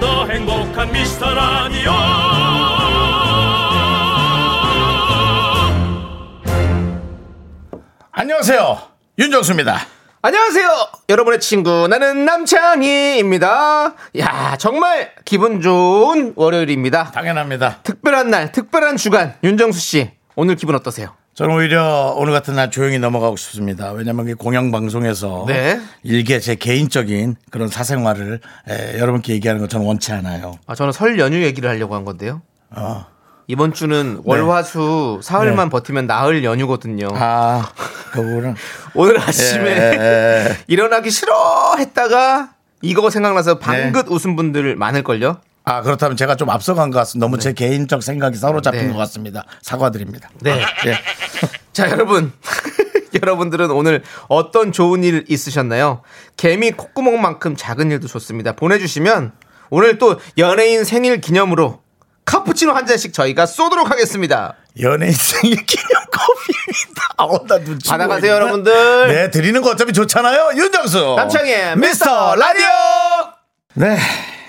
[0.00, 1.92] 더 행복한 미스터 라디오
[8.10, 8.78] 안녕하세요.
[9.18, 9.78] 윤정수입니다.
[10.22, 10.68] 안녕하세요.
[11.08, 13.94] 여러분의 친구 나는 남창희입니다.
[14.18, 17.10] 야, 정말 기분 좋은 월요일입니다.
[17.10, 17.78] 당연합니다.
[17.82, 20.10] 특별한 날, 특별한 주간 윤정수 씨.
[20.36, 21.14] 오늘 기분 어떠세요?
[21.34, 23.92] 저는 오히려 오늘 같은 날 조용히 넘어가고 싶습니다.
[23.92, 25.80] 왜냐면 이 공영방송에서 네.
[26.02, 30.58] 일개 제 개인적인 그런 사생활을 에, 여러분께 얘기하는 거 저는 원치 않아요.
[30.66, 32.42] 아, 저는 설 연휴 얘기를 하려고 한 건데요.
[32.70, 33.06] 어.
[33.46, 35.70] 이번 주는 월화수 사흘만 네.
[35.70, 37.08] 버티면 나흘 연휴거든요.
[37.14, 37.70] 아,
[38.12, 38.54] 그거는.
[38.94, 40.56] 오늘 아침에 예, 예.
[40.68, 42.50] 일어나기 싫어 했다가
[42.82, 45.40] 이거 생각나서 방긋 웃은 분들 많을걸요?
[45.64, 47.24] 아, 그렇다면 제가 좀 앞서간 것 같습니다.
[47.26, 48.92] 너무 제 개인적 생각이 사로잡힌 네.
[48.92, 49.44] 것 같습니다.
[49.62, 50.28] 사과드립니다.
[50.40, 50.60] 네.
[50.86, 50.98] 예.
[51.72, 52.32] 자, 여러분.
[53.22, 56.02] 여러분들은 오늘 어떤 좋은 일 있으셨나요?
[56.38, 58.52] 개미 콧구멍만큼 작은 일도 좋습니다.
[58.52, 59.32] 보내주시면
[59.68, 61.82] 오늘 또 연예인 생일 기념으로
[62.24, 64.54] 카푸치노 한 잔씩 저희가 쏘도록 하겠습니다.
[64.80, 67.02] 연예인 생일 기념 커피입니다.
[67.18, 68.32] 아, 나 눈치 받아가세요.
[68.32, 69.08] 여러분들.
[69.08, 70.52] 네, 드리는 거 어차피 좋잖아요.
[70.56, 71.14] 윤정수.
[71.16, 72.66] 남창희의 미스터 라디오!
[73.74, 73.98] 네.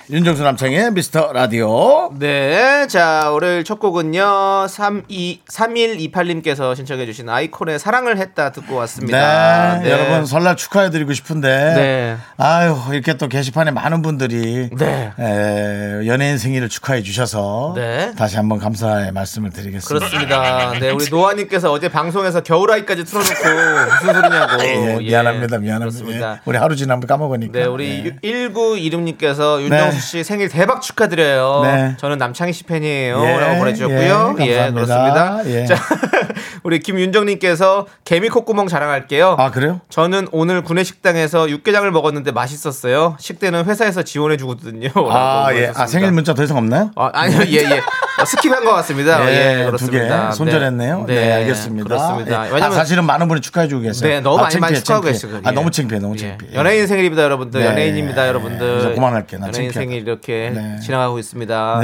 [0.09, 2.11] 윤정수 남창의 미스터 라디오.
[2.19, 2.87] 네.
[2.87, 4.67] 자, 월요일 첫 곡은요.
[4.67, 9.89] 32, 3128님께서 신청해주신 아이콘의 사랑을 했다 듣고 네, 왔습니다.
[9.89, 12.17] 여러분 설날 축하해드리고 싶은데, 네.
[12.35, 15.13] 아유 이렇게 또 게시판에 많은 분들이 네.
[15.17, 18.11] 에, 연예인 생일을 축하해 주셔서 네.
[18.17, 20.05] 다시 한번 감사의 말씀을 드리겠습니다.
[20.05, 20.79] 그렇습니다.
[20.79, 23.31] 네, 우리 노아님께서 어제 방송에서 겨울아이까지 틀어놓고
[24.01, 24.63] 무슨 소리냐고.
[24.63, 26.33] 예, 예, 미안합니다, 미안합니다.
[26.35, 27.57] 예, 우리 하루 지나면 까먹으니까.
[27.57, 28.29] 네, 우리 예.
[28.29, 30.23] 1926님께서 윤정 수 네.
[30.23, 31.61] 씨 생일 대박 축하드려요.
[31.63, 31.95] 네.
[31.97, 33.23] 저는 남창희 씨 팬이에요.
[33.23, 34.35] 예, 라고 보내주셨고요.
[34.39, 34.71] 예, 예.
[34.71, 35.41] 그렇습니다.
[35.45, 35.65] 예.
[35.65, 35.75] 자,
[36.63, 39.35] 우리 김윤정님께서 개미 콧구멍 자랑할게요.
[39.37, 39.81] 아 그래요?
[39.89, 43.15] 저는 오늘 구내식당에서 육개장을 먹었는데 맛있었어요.
[43.19, 44.89] 식대는 회사에서 지원해주거든요.
[45.11, 45.85] 아 예, 아 보내주셨습니다.
[45.87, 46.91] 생일 문자 더 이상 없나요?
[46.95, 47.81] 아, 아니요, 예, 예.
[48.19, 49.31] 어, 스킵한 것 같습니다.
[49.31, 50.29] 예, 두 그렇습니다.
[50.29, 51.05] 개 손절했네요.
[51.07, 51.83] 네, 알겠습니다.
[51.87, 52.45] 그렇습니다.
[52.47, 52.51] 예.
[52.51, 54.09] 왜냐면 아, 사실은 많은 분이 축하해주고 계세요.
[54.09, 55.07] 네, 너무 아, 많이 많이 축하하고.
[55.07, 55.37] 계시고.
[55.37, 55.51] 아 예.
[55.51, 56.19] 너무 창피해, 너무 예.
[56.19, 56.53] 창피해.
[56.53, 57.59] 연예인 생일입니다, 여러분들.
[57.61, 57.65] 네.
[57.67, 58.93] 연예인입니다, 여러분들.
[58.95, 59.37] 그만할게.
[59.37, 59.71] 나 연예인.
[59.71, 60.79] 생일 이렇게 네.
[60.79, 61.79] 지나가고 있습니다.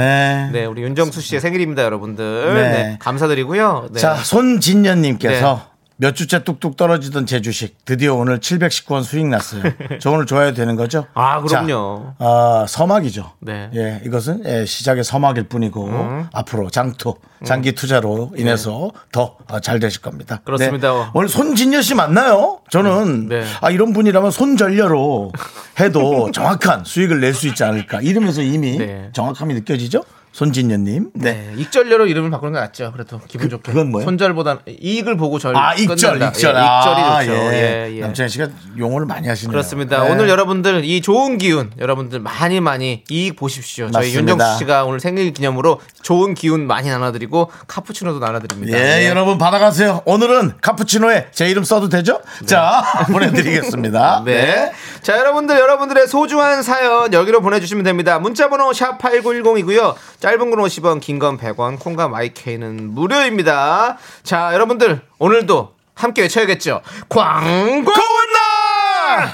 [0.52, 0.64] 네.
[0.66, 2.54] 우리 윤정수 씨의 생일입니다, 여러분들.
[2.54, 2.62] 네.
[2.70, 2.96] 네.
[3.00, 3.88] 감사드리고요.
[3.92, 4.00] 네.
[4.00, 5.69] 자, 손진년님께서 네.
[6.00, 9.62] 몇 주째 뚝뚝 떨어지던 제 주식 드디어 오늘 719원 수익 났어요.
[10.00, 11.04] 저 오늘 좋아야 되는 거죠?
[11.12, 12.14] 아, 그럼요.
[12.18, 13.32] 자, 어, 서막이죠.
[13.40, 13.68] 네.
[13.74, 16.26] 예, 이것은 예, 시작의 서막일 뿐이고 음.
[16.32, 20.36] 앞으로 장투, 장기 투자로 인해서 더잘 되실 겁니다.
[20.36, 20.42] 네.
[20.44, 20.90] 그렇습니다.
[20.90, 21.10] 네.
[21.12, 22.60] 오늘 손진여 씨 맞나요?
[22.70, 23.44] 저는 네.
[23.60, 25.32] 아 이런 분이라면 손전려로
[25.80, 28.00] 해도 정확한 수익을 낼 수 있지 않을까.
[28.00, 29.10] 이름에서 이미 네.
[29.12, 30.02] 정확함이 느껴지죠?
[30.32, 31.10] 손진여님.
[31.14, 31.32] 네.
[31.32, 31.54] 네.
[31.56, 32.92] 익절녀로 이름을 바꾸는 게 낫죠.
[32.92, 33.72] 그래도 기분 좋게.
[33.72, 34.04] 그건 뭐예요?
[34.06, 35.56] 손절보다는 이익을 보고 절.
[35.56, 36.28] 아, 익절, 끝낸다.
[36.28, 36.54] 익절.
[36.54, 37.32] 예, 익절이 아, 좋죠.
[37.32, 37.88] 예.
[37.90, 38.00] 예, 예.
[38.00, 38.48] 남창희 씨가
[38.78, 39.50] 용어를 많이 하시네요.
[39.50, 40.04] 그렇습니다.
[40.04, 40.10] 네.
[40.10, 43.90] 오늘 여러분들 이 좋은 기운 여러분들 많이 많이 이익 보십시오.
[43.90, 44.32] 저희 맞습니다.
[44.32, 48.78] 윤정수 씨가 오늘 생일 기념으로 좋은 기운 많이 나눠드리고 카푸치노도 나눠드립니다.
[48.78, 49.08] 예, 네.
[49.08, 50.02] 여러분 받아가세요.
[50.04, 52.20] 오늘은 카푸치노에 제 이름 써도 되죠?
[52.46, 54.22] 자, 보내드리겠습니다.
[54.26, 54.72] 네.
[55.02, 58.18] 자, 여러분들, 여러분들의 소중한 사연 여기로 보내주시면 됩니다.
[58.18, 59.94] 문자번호 샵 8910이고요.
[60.20, 63.96] 짧은 건 50원, 긴 건 100원, 콩과 마이케이는 무료입니다.
[64.22, 66.82] 자, 여러분들, 오늘도 함께 외쳐야겠죠.
[67.08, 67.90] 광고!
[67.92, 69.30] 고운 날!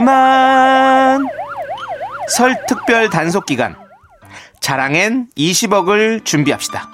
[0.00, 1.26] 잠시만.
[2.28, 3.76] 설 특별 단속 기간.
[4.60, 6.90] 자랑엔 20억을 준비합시다.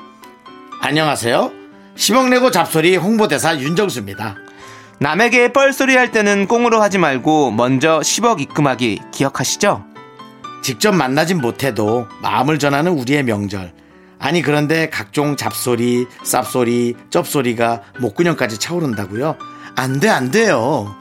[0.80, 1.52] 안녕하세요.
[1.96, 4.36] 10억 내고 잡소리 홍보대사 윤정수입니다.
[4.98, 9.84] 남에게 뻘소리 할 때는 꽁으로 하지 말고 먼저 10억 입금하기 기억하시죠?
[10.62, 13.72] 직접 만나진 못해도 마음을 전하는 우리의 명절.
[14.18, 19.36] 아니 그런데 각종 잡소리, 쌉소리, 쩝소리가 목구녕까지 차오른다고요?
[19.76, 20.94] 안 돼, 안 돼요.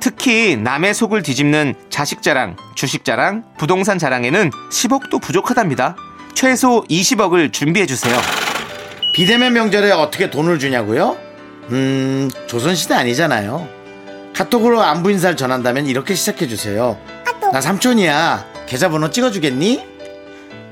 [0.00, 5.96] 특히 남의 속을 뒤집는 자식 자랑, 주식 자랑, 부동산 자랑에는 10억도 부족하답니다.
[6.34, 8.16] 최소 20억을 준비해 주세요.
[9.14, 11.16] 비대면 명절에 어떻게 돈을 주냐고요?
[11.70, 13.68] 음, 조선시대 아니잖아요.
[14.34, 16.98] 카톡으로 안부 인사를 전한다면 이렇게 시작해 주세요.
[17.52, 18.51] 나 삼촌이야.
[18.66, 19.84] 계좌번호 찍어주겠니?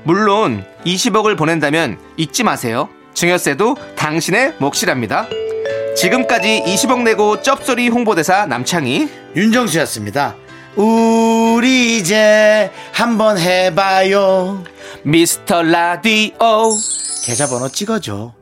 [0.03, 2.89] 물론 20억을 보낸다면 잊지 마세요.
[3.13, 5.27] 증여세도 당신의 몫이랍니다.
[5.95, 10.35] 지금까지 20억 내고 쩝소리 홍보대사 남창희 윤정수였습니다.
[10.75, 14.63] 우리 이제 한번 해봐요.
[15.03, 16.37] 미스터 라디오.
[17.25, 18.40] 계좌번호 찍어줘.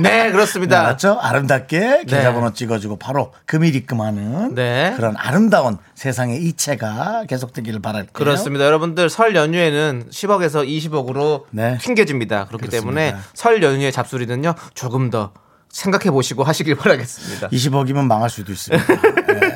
[0.00, 0.80] 네, 그렇습니다.
[0.80, 1.18] 알았죠?
[1.20, 4.92] 아름답게 계좌번호 찍어주고 바로 금일 입금하는 네.
[4.96, 8.12] 그런 아름다운 세상의 이체가 계속되기를 바랄게요.
[8.12, 8.64] 그렇습니다.
[8.64, 11.78] 여러분들 설 연휴에는 10억에서 20억으로 네.
[11.78, 12.46] 튕겨집니다.
[12.46, 12.80] 그렇기 그렇습니다.
[12.80, 15.32] 때문에 설 연휴의 잡수리는요 조금 더
[15.70, 17.48] 생각해 보시고 하시길 바라겠습니다.
[17.48, 18.84] 20억이면 망할 수도 있습니다.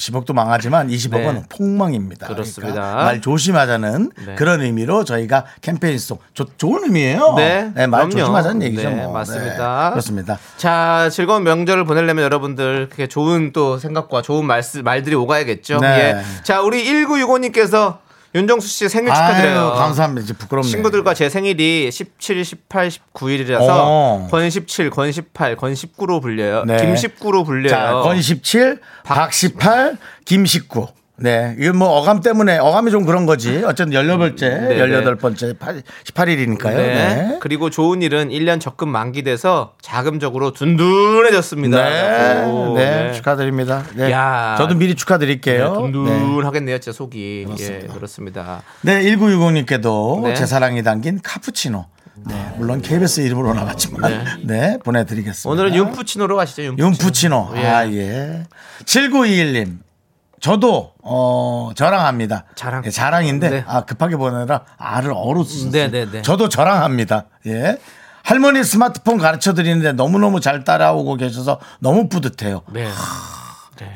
[0.00, 0.12] 네.
[0.12, 1.42] 10억도 망하지만 20억은 네.
[1.48, 2.26] 폭망입니다.
[2.28, 2.72] 그렇습니다.
[2.72, 4.34] 그러니까 말 조심하자는 네.
[4.36, 7.34] 그런 의미로 저희가 캠페인송 조- 좋은 의미예요.
[7.36, 8.10] 네, 말 그럼요.
[8.10, 8.88] 조심하자는 얘기죠.
[8.90, 9.12] 네, 뭐.
[9.12, 9.90] 맞습니다.
[9.90, 10.38] 그렇습니다.
[10.56, 15.80] 자, 즐거운 명절을 보내려면 여러분들 그렇게 좋은 또 생각과 좋은 말, 말들이 오가야겠죠.
[15.80, 16.14] 네.
[16.18, 16.42] 예.
[16.42, 17.98] 자, 우리 1965님께서
[18.34, 19.60] 윤정수 씨 생일 축하드려요.
[19.60, 20.24] 아유, 감사합니다.
[20.24, 20.68] 이제 부끄럽네.
[20.68, 24.28] 친구들과 제 생일이 17, 18, 19일이라서 어.
[24.30, 26.64] 권 17, 권 18, 권 19로 불려요.
[26.64, 26.76] 네.
[26.76, 27.70] 김 19로 불려요.
[27.70, 30.86] 자, 건 17, 박 18, 김 19.
[31.20, 31.54] 네.
[31.58, 33.62] 이거 뭐 어감 때문에 어감이 좀 그런 거지.
[33.64, 35.56] 어쨌든 18번째, 네, 18번째,
[36.04, 36.76] 18일이니까요.
[36.76, 36.94] 네.
[36.94, 37.38] 네.
[37.40, 41.84] 그리고 좋은 일은 1년 적금 만기돼서 자금적으로 든든해졌습니다.
[41.84, 42.34] 네.
[42.34, 42.74] 라고.
[42.76, 43.12] 네.
[43.12, 43.84] 축하드립니다.
[43.94, 44.10] 네.
[44.10, 44.54] 야.
[44.58, 45.74] 저도 미리 네, 축하드릴게요.
[45.74, 45.92] 네.
[45.92, 47.46] 든든하겠네요, 제 속이.
[47.58, 48.62] 예, 그렇습니다.
[48.80, 50.34] 네, 1960님께도 네.
[50.34, 51.86] 제 사랑이 담긴 카푸치노.
[52.28, 55.50] 네, 물론 KBS 이름으로 나갔지만 네, 보내드리겠습니다.
[55.50, 56.86] 오늘은 윤푸치노로 가시죠, 윤푸치노.
[56.86, 57.52] 윤푸치노.
[57.56, 57.66] 예.
[57.66, 58.42] 아, 예.
[58.84, 59.89] 7921님.
[60.40, 62.44] 저도, 어, 저랑합니다.
[62.54, 62.82] 자랑.
[62.86, 63.64] 예, 자랑인데, 네.
[63.66, 64.62] 아, 급하게 보내라.
[64.78, 65.70] 알을 어로 쓰셨어요.
[65.70, 66.22] 네, 네, 네.
[66.22, 67.26] 저도 저랑합니다.
[67.46, 67.78] 예.
[68.22, 72.62] 할머니 스마트폰 가르쳐 드리는데 너무너무 잘 따라오고 계셔서 너무 뿌듯해요.
[72.72, 72.86] 네.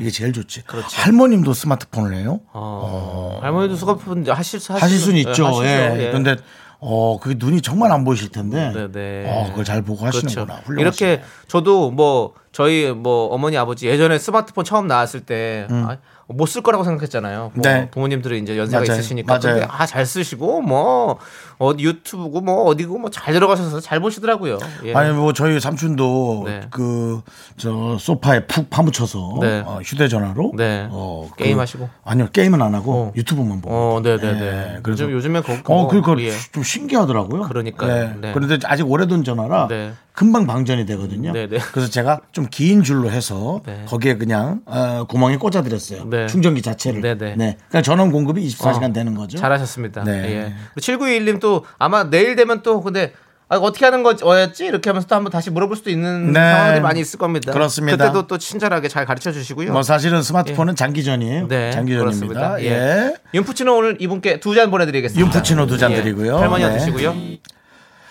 [0.01, 0.63] 이게 제일 좋지.
[0.63, 0.89] 그렇죠.
[1.03, 2.41] 할머님도 스마트폰을 해요?
[2.55, 5.47] 어, 할머니도 수갑은 하실 수 하실 수는 있죠.
[5.47, 5.65] 하시죠.
[5.67, 5.97] 예.
[5.99, 6.07] 예.
[6.09, 6.37] 그런데
[6.81, 8.73] 어, 그게 눈이 정말 안 보이실 텐데.
[8.75, 9.25] 네, 네.
[9.29, 10.47] 어, 그걸 잘 보고 하시는구나.
[10.47, 10.63] 그렇죠.
[10.67, 11.11] 훌륭하시네.
[11.11, 17.39] 이렇게 저도 뭐 저희 뭐 어머니 아버지 예전에 스마트폰 처음 나왔을 때못쓸 거라고 생각했잖아요.
[17.41, 17.63] 뭐 음.
[17.63, 17.91] 네.
[17.91, 18.93] 부모님들이 이제 연세가 맞아요.
[19.01, 19.59] 있으시니까 맞아요.
[19.59, 21.19] 근데 아잘 쓰시고 뭐
[21.59, 24.59] 어디 유튜브고 뭐 어디고 뭐 잘 들어가셔서 잘 보시더라고요.
[24.85, 24.95] 예.
[24.95, 26.61] 아니 뭐 저희 삼촌도 네.
[26.71, 29.65] 그저 소파에 푹 파묻혀서 네.
[29.67, 30.87] 어, 휴대전화로 네.
[30.93, 31.89] 어, 그- 게임하시고?
[32.05, 33.13] 아니요 게임은 안 하고 어.
[33.17, 34.79] 유튜브만 보고 어, 네, 네, 예, 네.
[34.85, 36.31] 그래서 요즘 요즘에 거, 어 그러니까 예.
[36.53, 37.43] 좀 신기하더라고요.
[37.49, 38.15] 그러니까요.
[38.21, 38.33] 네.
[38.33, 39.93] 그런데 아직 오래된 전화라 네.
[40.15, 41.33] 금방 방전이 되거든요.
[41.33, 41.59] 네, 네.
[41.73, 43.83] 그래서 제가 좀 긴 줄로 해서 네.
[43.87, 46.05] 거기에 그냥 어, 구멍에 꽂아드렸어요.
[46.09, 46.27] 네.
[46.29, 47.01] 충전기 자체를.
[47.01, 47.35] 네, 네.
[47.37, 49.37] 그러니까 전원 공급이 24시간 어, 되는 거죠.
[49.39, 50.05] 잘하셨습니다.
[50.05, 50.13] 네.
[50.47, 50.81] 예.
[50.81, 53.13] 7921님 또 아마 내일 되면 또 근데
[53.49, 54.65] 아, 어떻게 하는 거였지?
[54.67, 56.41] 이렇게 하면서 또 한번 다시 물어볼 수도 있는 네.
[56.41, 57.53] 상황들이 많이 있을 겁니다.
[57.53, 57.97] 그렇습니다.
[58.07, 59.73] 그때도 또 친절하게 잘 가르쳐 주시고요.
[59.73, 61.49] 뭐 사실은 스마트폰은 장기전이에요.
[61.49, 62.63] 네, 장기전입니다.
[62.63, 62.67] 예.
[62.71, 63.15] 예.
[63.35, 65.21] 윤푸치노 오늘 이분께 두 잔 보내드리겠습니다.
[65.27, 66.39] 윤푸치노 두 잔 드리고요.
[66.39, 66.79] 할머니가 네.
[66.79, 67.15] 드시고요.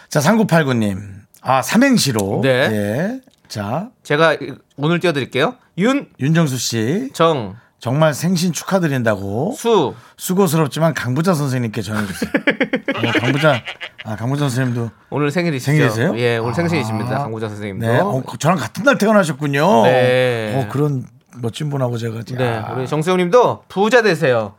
[0.09, 1.22] 자, 3989님.
[1.43, 2.39] 아, 삼행시로.
[2.41, 2.49] 네.
[2.49, 3.21] 예.
[3.47, 4.37] 자, 제가
[4.77, 5.55] 오늘 띄워드릴게요.
[5.77, 7.09] 윤, 윤정수 씨.
[7.13, 9.93] 정, 정말 생신 축하드린다고 수.
[10.17, 12.31] 수고스럽지만 강부자 선생님께 전해주세요.
[12.95, 13.61] 어, 강부자,
[14.05, 14.89] 아, 강부자 선생님도.
[15.09, 15.65] 오늘 생일이시죠?
[15.71, 16.17] 생일이세요?
[16.17, 16.53] 예, 오늘 아.
[16.55, 17.17] 생신이십니다.
[17.17, 17.85] 강구자 선생님도.
[17.85, 17.99] 네.
[17.99, 19.83] 어, 저랑 같은 날 태어나셨군요.
[19.83, 20.53] 네.
[20.55, 21.05] 어, 그런
[21.35, 22.21] 멋진 분하고 제가.
[22.37, 24.55] 네, 아, 우리 정수영님도 부자 되세요.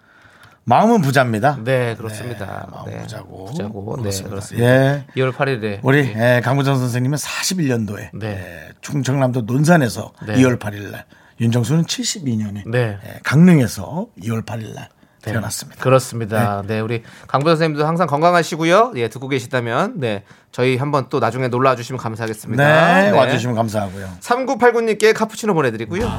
[0.66, 1.58] 마음은 부자입니다.
[1.62, 2.66] 네, 그렇습니다.
[2.72, 3.44] 마음 네, 부자고.
[3.46, 3.96] 부자고.
[3.96, 4.30] 네, 그렇습니다.
[4.30, 4.66] 그렇습니다.
[4.66, 5.04] 예.
[5.16, 8.68] 2월 8일에 우리 예, 강부정 선생님은 41년도에 네.
[8.80, 10.34] 충청남도 논산에서 네.
[10.36, 11.04] 2월 8일 날
[11.40, 12.98] 윤정수는 72년에 네.
[13.24, 14.88] 강릉에서 2월 8일 날
[15.20, 15.82] 태어났습니다.
[15.82, 16.62] 그렇습니다.
[16.66, 16.80] 네.
[16.80, 18.92] 우리 강부 선생님도 항상 건강하시고요.
[18.96, 23.02] 예, 듣고 계시다면 네, 저희 한번 또 나중에 놀러 와 주시면 감사하겠습니다.
[23.02, 24.18] 네, 와 주시면 감사하고요.
[24.20, 26.10] 3989님께 카푸치노 보내 드리고요.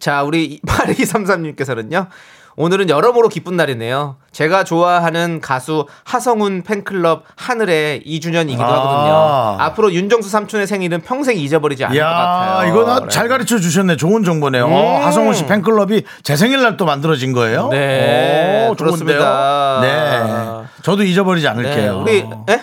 [0.00, 2.08] 자, 우리 8233님께서는요.
[2.56, 4.16] 오늘은 여러모로 기쁜 날이네요.
[4.30, 8.72] 제가 좋아하는 가수 하성운 팬클럽 하늘의 2주년이기도 아.
[8.74, 9.62] 하거든요.
[9.64, 12.70] 앞으로 윤정수 삼촌의 생일은 평생 잊어버리지 않을 것 같아요.
[12.70, 13.96] 이거 나잘 가르쳐 주셨네.
[13.96, 14.66] 좋은 정보네요.
[14.66, 17.68] 어, 하성훈 씨 팬클럽이 제 생일날 또 만들어진 거예요?
[17.68, 18.74] 네, 오?
[18.74, 19.80] 그렇습니다.
[19.80, 20.82] 네.
[20.82, 22.00] 저도 잊어버리지 네, 않을게요.
[22.02, 22.62] 우리 예?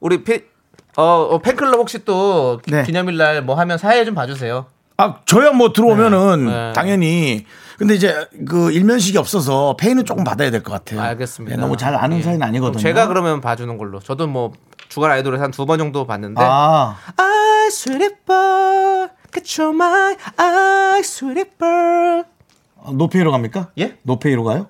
[0.00, 0.42] 우리 피,
[0.96, 2.84] 어, 어, 팬클럽 혹시 또 네.
[2.84, 4.66] 기념일날 뭐 하면 사회 좀 봐주세요.
[4.96, 6.72] 아, 저야 뭐 들어오면은 네.
[6.74, 7.46] 당연히
[7.78, 11.00] 근데 이제 그 일면식이 없어서 페이는 조금 받아야 될 것 같아요.
[11.00, 11.54] 알겠습니다.
[11.56, 12.22] 네, 너무 잘 아는 예.
[12.22, 12.80] 사이는 아니거든요.
[12.82, 14.00] 제가 그러면 봐주는 걸로.
[14.00, 14.52] 저도 뭐
[14.88, 16.40] 주간 아이돌에서 한 두 번 정도 봤는데.
[16.44, 22.24] 아, I sweetie boy, get your my I sweetie boy.
[22.92, 23.70] 노페이로 갑니까?
[23.78, 23.96] 예?
[24.02, 24.68] 노페이로 가요?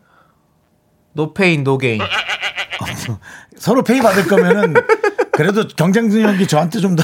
[1.16, 2.00] No gain.
[3.58, 4.74] 서로 페이 받을 거면은
[5.32, 7.02] 그래도 경쟁력이 저한테 좀 더.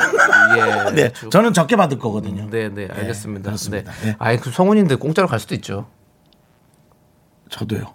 [0.57, 0.91] 예.
[0.95, 2.49] 네, 주- 저는 적게 받을 거거든요.
[2.51, 3.51] 네, 네, 알겠습니다.
[3.51, 3.93] 그렇습니다.
[4.03, 4.07] 네.
[4.11, 4.17] 네.
[4.19, 5.87] 아이, 그 성훈인데 공짜로 갈 수도 있죠.
[7.51, 7.95] 저도요.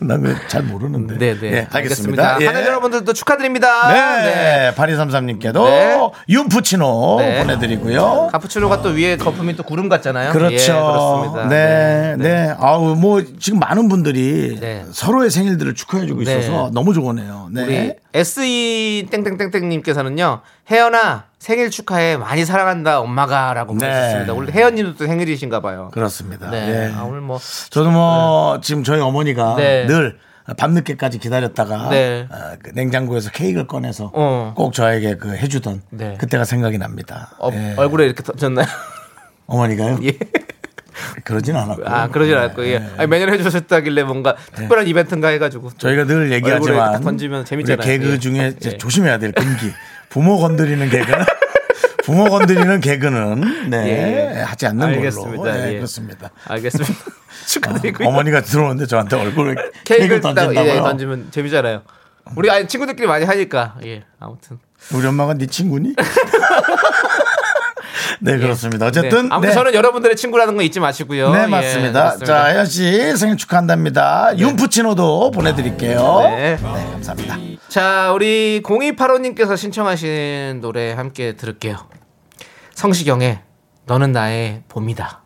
[0.00, 1.18] 난잘 모르는데.
[1.18, 1.52] 네, 네.
[1.52, 2.38] 예, 알겠습니다.
[2.40, 2.46] 예.
[2.46, 3.92] 하늘 여러분들도 축하드립니다.
[3.92, 5.98] 네, 파리삼삼님께도 네.
[6.28, 7.40] 윤푸치노 네.
[7.40, 8.28] 보내드리고요.
[8.32, 10.32] 카푸치노가 또 위에 거품이 또 구름 같잖아요.
[10.32, 10.54] 그렇죠.
[10.54, 11.48] 예, 그렇습니다.
[11.48, 14.84] 네, 네, 아우 뭐 지금 많은 분들이 네.
[14.90, 16.38] 서로의 생일들을 축하해주고 네.
[16.38, 17.48] 있어서 너무 좋으네요.
[17.52, 17.62] 네.
[17.62, 20.40] 우리 SE 땡땡땡땡님께서는요
[20.70, 23.86] 혜연아 생일 축하해 많이 사랑한다 엄마가라고 네.
[23.86, 24.32] 보내주셨습니다.
[24.34, 25.90] 오늘 혜연님도 또 생일이신가 봐요.
[25.92, 26.50] 그렇습니다.
[26.50, 26.68] 네.
[26.90, 26.94] 예.
[26.94, 27.38] 아, 오늘 뭐
[27.70, 29.86] 저도 뭐 지금 저희 어머니가 네.
[29.86, 30.18] 늘
[30.56, 32.26] 밤늦게까지 기다렸다가 네.
[32.30, 34.52] 어, 그 냉장고에서 케이크를 꺼내서 어.
[34.56, 36.16] 꼭 저에게 그 해주던 네.
[36.18, 37.30] 그때가 생각이 납니다.
[37.38, 37.74] 어, 예.
[37.76, 38.66] 얼굴에 이렇게 던졌나요?
[39.46, 39.98] 어머니가요?
[40.02, 40.18] 예.
[41.22, 41.82] 그러진 않았고.
[41.86, 42.82] 아 그러진 않았고 예.
[42.96, 47.86] 아니, 매년 해주셨다길래 뭔가 특별한 이벤트인가 해가지고 저희가 늘 얘기하지만 딱 던지면 재밌잖아요.
[47.86, 48.18] 개그 예.
[48.18, 48.78] 중에 예.
[48.78, 49.72] 조심해야 될 금기.
[50.08, 51.24] 부모 건드리는 개그는
[52.04, 54.40] 부모 건드리는 개그는 네 예.
[54.42, 55.36] 하지 않는 알겠습니다.
[55.42, 55.76] 걸로 네, 예.
[55.76, 56.30] 그렇습니다.
[56.46, 56.94] 알겠습니다.
[57.46, 58.08] 축하드리고요.
[58.08, 60.72] 어머니가 들어오는데 저한테 얼굴에 케이크를 케이크를 딱 던진다고요.
[60.72, 61.82] 예, 던지면 재미잖아요.
[62.36, 64.58] 우리 아니 친구들끼리 많이 하니까 예 아무튼
[64.94, 65.94] 우리 엄마가 네 친구니?
[68.20, 68.86] 네 그렇습니다.
[68.86, 69.28] 어쨌든 네.
[69.30, 69.54] 아무튼 네.
[69.54, 71.30] 저는 여러분들의 친구라는 거 잊지 마시고요.
[71.32, 72.00] 네 예, 맞습니다.
[72.00, 72.26] 그렇습니다.
[72.26, 74.36] 자 혜연 씨 생일 축하한답니다.
[74.38, 76.20] 윤푸치노도 보내드릴게요.
[76.22, 76.56] 네.
[76.56, 77.36] 네, 감사합니다.
[77.68, 81.76] 자, 우리 0285님께서 신청하신 노래 함께 들을게요.
[82.72, 83.40] 성시경의
[83.84, 85.22] 너는 나의 봄이다.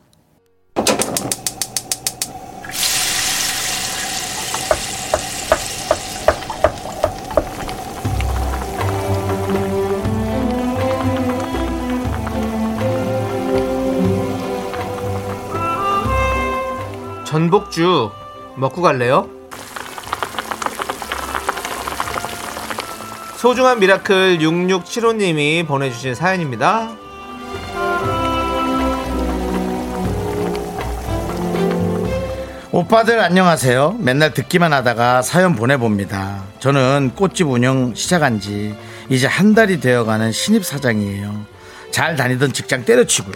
[17.24, 18.10] 전복주
[18.56, 19.41] 먹고 갈래요?
[23.42, 26.92] 소중한 miracle 6675님이 보내주신 사연입니다.
[32.70, 33.96] 오빠들 안녕하세요.
[33.98, 36.44] 맨날 듣기만 하다가 사연 보내봅니다.
[36.60, 38.76] 저는 꽃집 운영 시작한 지
[39.08, 41.44] 이제 한 달이 되어가는 신입 사장이에요.
[41.90, 43.34] 잘 다니던 직장 때려치고요.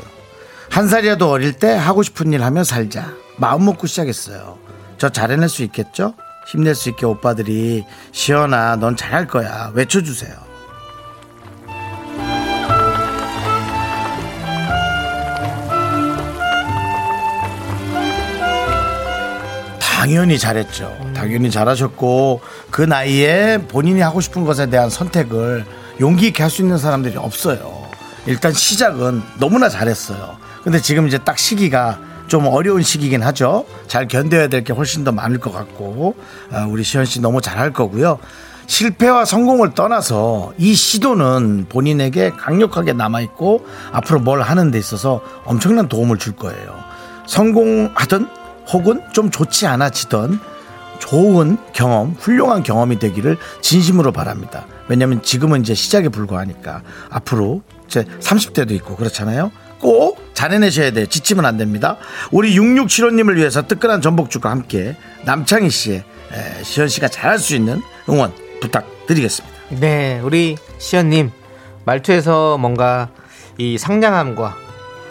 [0.70, 3.12] 한 살이라도 어릴 때 하고 싶은 일 하며 살자.
[3.38, 4.56] 마음 먹고 시작했어요.
[4.98, 6.14] 저 잘해낼 수 있겠죠?
[6.46, 10.46] 힘낼 수 있게 오빠들이 시연아 넌 잘할 거야 외쳐주세요.
[19.80, 20.96] 당연히 잘했죠.
[21.14, 25.64] 당연히 잘하셨고 그 나이에 본인이 하고 싶은 것에 대한 선택을
[26.00, 27.86] 용기 있게 할 수 있는 사람들이 없어요.
[28.26, 30.36] 일단 시작은 너무나 잘했어요.
[30.62, 33.64] 근데 지금 이제 딱 시기가 좀 어려운 시기긴 하죠.
[33.86, 36.14] 잘 견뎌야 될 게 훨씬 더 많을 것 같고
[36.52, 38.18] 아, 우리 시현 씨 너무 잘할 거고요.
[38.66, 46.18] 실패와 성공을 떠나서 이 시도는 본인에게 강력하게 남아있고 앞으로 뭘 하는 데 있어서 엄청난 도움을
[46.18, 46.74] 줄 거예요.
[47.26, 48.26] 성공하든
[48.72, 50.40] 혹은 좀 좋지 않아지던
[50.98, 54.66] 좋은 경험, 훌륭한 경험이 되기를 진심으로 바랍니다.
[54.88, 59.52] 왜냐면 지금은 이제 시작에 불과하니까 앞으로 이제 30대도 있고 그렇잖아요.
[59.78, 61.06] 꼭 잘해내셔야 돼요.
[61.06, 61.96] 지치면 안 됩니다.
[62.30, 68.32] 우리 6675님을 위해서 뜨끈한 전복죽과 함께 남창희 씨의 에, 시현 씨가 잘할 수 있는 응원
[68.60, 69.56] 부탁드리겠습니다.
[69.80, 71.30] 네, 우리 시연님
[71.84, 73.08] 말투에서 뭔가
[73.58, 74.54] 이 상냥함과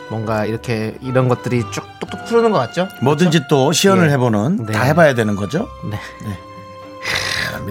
[0.10, 2.88] 뭔가 이렇게 이런 것들이 쭉 뚝뚝 흐르는 것 같죠?
[3.02, 4.14] 뭐든지 또 시연을 예.
[4.14, 4.74] 해보는 네.
[4.74, 5.68] 다 해봐야 되는 거죠.
[5.90, 5.98] 네.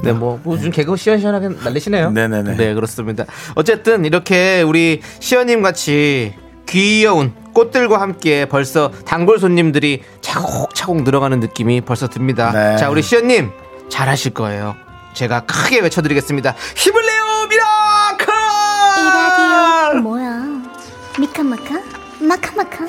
[0.03, 2.11] 네, 뭐, 뭐 요즘 개그 시원시원하게 날리시네요.
[2.11, 2.57] 네네네.
[2.57, 3.25] 네, 그렇습니다.
[3.55, 6.35] 어쨌든 이렇게 우리 시연님 같이
[6.67, 12.51] 귀여운 꽃들과 함께 벌써 단골 손님들이 차곡차곡 늘어가는 느낌이 벌써 듭니다.
[12.53, 12.77] 네.
[12.77, 13.51] 자, 우리 시연님
[13.89, 14.75] 잘하실 거예요.
[15.15, 16.55] 제가 크게 외쳐드리겠습니다.
[16.77, 18.35] 힘을 내요, miracle!
[18.99, 20.43] 이 라디오 뭐야?
[21.19, 21.81] 미카마카?
[22.21, 22.87] 마카마카?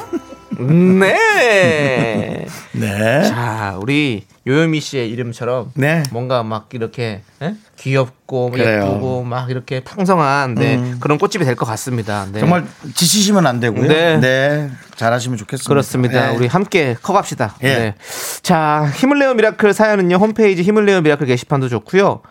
[0.59, 2.45] 네.
[2.73, 3.23] 네.
[3.23, 6.03] 자, 우리 요요미 씨의 이름처럼 네.
[6.11, 7.55] 뭔가 막 이렇게 예?
[7.77, 8.83] 귀엽고 그래요.
[8.83, 8.87] 음.
[8.87, 12.27] 예쁘고 막 이렇게 풍성한 네, 그런 꽃집이 될 것 같습니다.
[12.31, 12.39] 네.
[12.39, 13.87] 정말 지치시면 안 되고요.
[13.87, 14.17] 네.
[14.17, 14.69] 네.
[14.95, 15.67] 잘하시면 좋겠습니다.
[15.67, 16.29] 그렇습니다.
[16.31, 16.35] 네.
[16.35, 17.55] 우리 함께 커갑시다.
[17.63, 17.67] 예.
[17.67, 17.95] 네.
[18.43, 20.17] 자, 힘을 내요 miracle 사연은요.
[20.17, 22.21] 홈페이지 힘을 내요 miracle 게시판도 좋고요.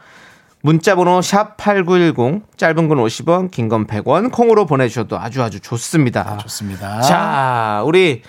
[0.64, 5.60] 문자 번호 샵 8910 짧은 건 50원, 긴 건 100원 콩으로 보내 주셔도 아주 아주
[5.60, 6.38] 좋습니다.
[6.38, 7.02] 좋습니다.
[7.02, 8.22] 자, 우리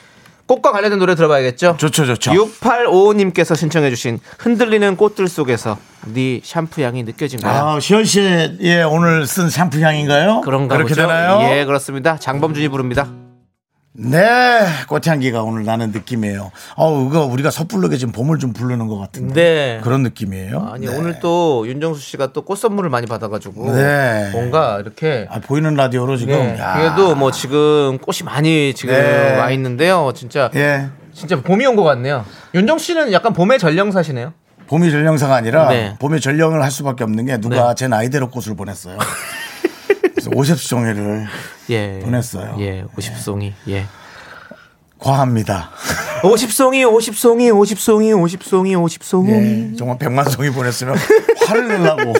[0.45, 1.77] 꽃과 관련된 노래 들어봐야겠죠?
[1.77, 2.31] 좋죠, 좋죠.
[2.33, 5.77] 6855님께서 신청해 주신 흔들리는 꽃들 속에서
[6.13, 7.67] 네 샴푸 향이 느껴진 거야?
[7.77, 10.41] 아, 시현 씨의 오늘 쓴 샴푸 향인가요?
[10.41, 11.03] 그런가 그렇게 보죠?
[11.07, 11.39] 되나요?
[11.57, 12.17] 예, 그렇습니다.
[12.17, 13.07] 장범준이 부릅니다.
[13.97, 14.59] 네,
[14.89, 16.51] 꽃향기가 오늘 나는 느낌이에요.
[16.75, 19.33] 어우, 이거 우리가 섣부르게 지금 봄을 좀 부르는 것 같은데.
[19.33, 19.79] 네.
[19.83, 20.69] 그런 느낌이에요.
[20.73, 20.97] 아니 네.
[20.97, 24.29] 오늘 또 윤정수 씨가 또 꽃 선물을 많이 받아가지고 네.
[24.33, 26.33] 뭔가 이렇게 아, 보이는 라디오로 지금.
[26.35, 26.73] 네, 야.
[26.75, 29.37] 그래도 뭐 지금 꽃이 많이 지금 네.
[29.37, 30.11] 와 있는데요.
[30.13, 30.87] 진짜 예.
[31.13, 32.25] 진짜 봄이 온 것 같네요.
[32.53, 34.33] 윤정 씨는 약간 봄의 전령사시네요.
[34.67, 35.95] 봄이 전령사가 아니라 네.
[35.99, 37.75] 봄이 전령을 할 수밖에 없는 게 누가 네.
[37.75, 38.97] 제 나이대로 꽃을 보냈어요.
[40.13, 41.25] 그래서 50송이를
[41.69, 41.99] 예.
[42.03, 42.55] 보냈어요.
[42.59, 43.53] 예, 50송이.
[43.69, 43.85] 예.
[44.97, 45.69] 과합니다.
[46.23, 49.29] 50송이, 50송이, 50송이, 50송이, 50송이.
[49.73, 50.95] 예, 정말 100만 송이 보냈으면
[51.47, 52.13] 화를 내려고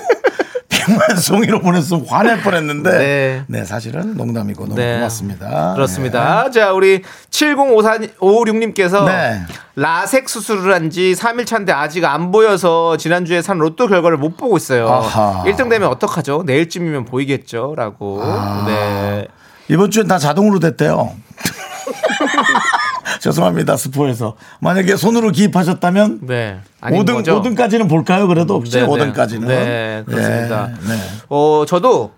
[0.85, 3.43] 100만 송이로 보냈으면 화낼 뻔했는데 네.
[3.47, 4.95] 네, 사실은 농담이고 너무 네.
[4.95, 5.73] 고맙습니다.
[5.75, 6.49] 그렇습니다.
[6.51, 7.01] 자, 우리
[7.31, 9.41] 7056님께서 네.
[9.75, 14.55] 라섹 수술을 한 지 3일 차인데 아직 안 보여서 지난주에 산 로또 결과를 못 보고
[14.55, 14.87] 있어요.
[14.87, 15.43] 아하.
[15.45, 16.43] 1등 되면 어떡하죠?
[16.45, 17.73] 내일쯤이면 보이겠죠?
[17.75, 18.21] 라고.
[18.23, 18.63] 아.
[18.67, 19.27] 네.
[19.67, 21.11] 이번 주엔 다 자동으로 됐대요.
[23.21, 26.59] 죄송합니다 스포에서 만약에 손으로 기입하셨다면 네.
[26.81, 27.41] 아닌 5등 거죠?
[27.41, 28.27] 5등까지는 볼까요?
[28.27, 28.87] 그래도 혹시 네, 네.
[28.87, 30.67] 5등까지는 네, 그렇습니다.
[30.67, 31.01] 네, 네.
[31.29, 32.13] 어, 저도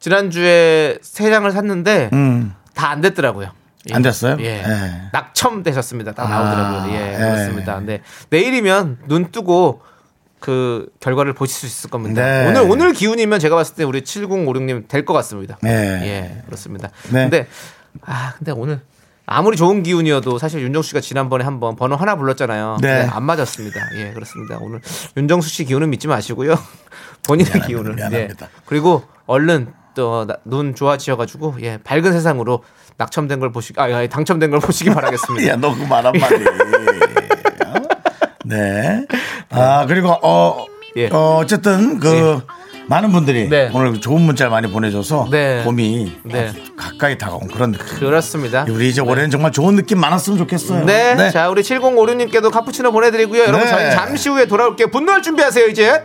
[0.00, 2.54] 지난주에 세 장을 샀는데 음.
[2.74, 3.50] 다안 됐더라고요.
[3.90, 3.94] 예.
[3.94, 4.36] 안 됐어요?
[4.40, 4.62] 예.
[4.64, 4.92] 예.
[5.12, 6.12] 낙첨 되셨습니다.
[6.12, 6.94] 딱 나오더라고요.
[6.94, 7.18] 예, 예.
[7.18, 7.74] 그렇습니다.
[7.76, 9.80] 근데 내일이면 눈 뜨고
[10.40, 12.20] 그 결과를 보실 수 있을 겁니다.
[12.20, 12.48] 네.
[12.48, 15.56] 오늘 오늘 기운이면 제가 봤을 때 우리 7056님 될 것 같습니다.
[15.62, 15.70] 네.
[15.70, 16.90] 예, 그렇습니다.
[17.10, 17.22] 네.
[17.28, 17.46] 근데
[18.04, 18.80] 아, 근데 오늘
[19.26, 22.78] 아무리 좋은 기운이어도 사실 윤정수 씨가 지난번에 한번 번호 하나 불렀잖아요.
[22.82, 22.98] 네.
[23.00, 23.80] 근데 안 맞았습니다.
[23.96, 24.58] 예, 그렇습니다.
[24.60, 24.80] 오늘
[25.16, 26.58] 윤정수 씨 기운은 믿지 마시고요.
[27.26, 27.66] 본인의 미안합니다.
[27.66, 27.94] 기운을.
[27.94, 28.46] 미안합니다.
[28.46, 28.50] 예.
[28.66, 32.64] 그리고 얼른 또 눈 좋아지셔가지고 예, 밝은 세상으로
[32.96, 35.48] 낙첨된 걸 보시, 아, 아, 당첨된 걸 보시기 바라겠습니다.
[35.52, 36.34] 야, 너그말 한마디.
[38.44, 39.06] 네.
[39.50, 41.08] 아, 그리고, 어, 예.
[41.08, 42.40] 어, 어쨌든, 그,
[42.88, 43.70] 많은 분들이 네.
[43.72, 45.62] 오늘 좋은 문자를 많이 보내줘서 네.
[45.64, 46.52] 봄이 네.
[46.76, 47.98] 가까이 다가온 그런 느낌.
[47.98, 48.66] 그렇습니다.
[48.68, 50.84] 우리 이제 올해는 정말 좋은 느낌 많았으면 좋겠어요.
[50.84, 51.30] 네.
[51.30, 53.42] 자, 우리 7056님께도 카푸치노 보내드리고요.
[53.42, 53.70] 여러분, 네.
[53.70, 54.88] 저희 잠시 후에 돌아올게요.
[54.88, 56.04] 분노할 준비하세요, 이제.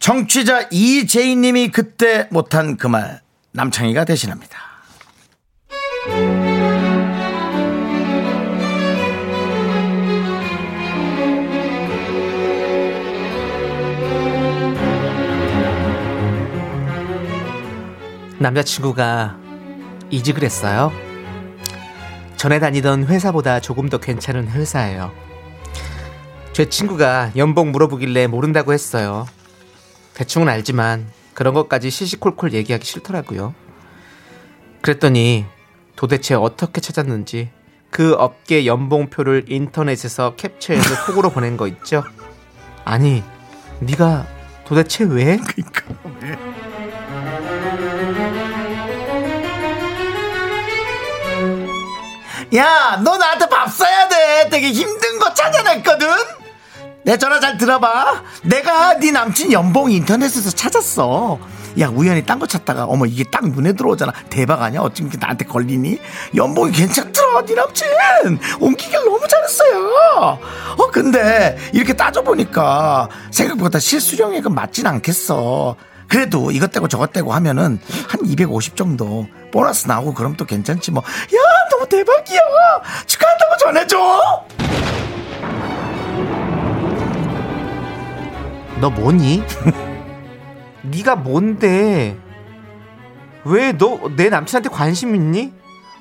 [0.00, 3.20] 청취자 이재인님이 그때 못한 그 말
[3.52, 4.58] 남창희가 대신합니다.
[18.38, 19.36] 남자친구가
[20.10, 20.92] 이직을 했어요.
[22.36, 25.12] 전에 다니던 회사보다 조금 더 괜찮은 회사예요.
[26.52, 29.26] 제 친구가 연봉 물어보길래 모른다고 했어요.
[30.20, 33.54] 대충은 알지만 그런 것까지 시시콜콜 얘기하기 싫더라고요.
[34.82, 35.46] 그랬더니
[35.96, 37.48] 도대체 어떻게 찾았는지
[37.88, 42.04] 그 업계 연봉표를 인터넷에서 캡처해서 톡으로 보낸 거 있죠?
[42.84, 43.24] 아니,
[43.80, 44.26] 네가
[44.66, 45.38] 도대체 왜?
[52.56, 54.50] 야, 너 나한테 밥 사야 돼.
[54.50, 56.39] 되게 힘든 거 찾아냈거든.
[57.02, 58.22] 내 전화 잘 들어봐.
[58.44, 61.38] 내가 네 남친 연봉 인터넷에서 찾았어.
[61.78, 64.12] 야, 우연히 딴 거 찾다가 어머 이게 딱 눈에 들어오잖아.
[64.28, 64.80] 대박 아니야?
[64.80, 65.98] 어쩜 이렇게 나한테 걸리니?
[66.34, 67.44] 연봉이 괜찮더라.
[67.46, 67.86] 네 남친
[68.60, 70.38] 옮기길 너무 잘했어요.
[70.76, 75.76] 어, 근데 이렇게 따져 보니까 생각보다 실수령액은 맞진 않겠어.
[76.08, 81.02] 그래도 이것 떼고 저것 떼고 하면은 한 250 정도 보너스 나오고 그럼 또 괜찮지 뭐.
[81.06, 81.38] 야,
[81.70, 82.40] 너무 대박이야.
[83.06, 84.44] 축하한다고 전해줘.
[88.80, 89.42] 너 뭐니?
[90.82, 92.16] 네가 뭔데?
[93.44, 95.52] 왜 너 내 남친한테 관심 있니?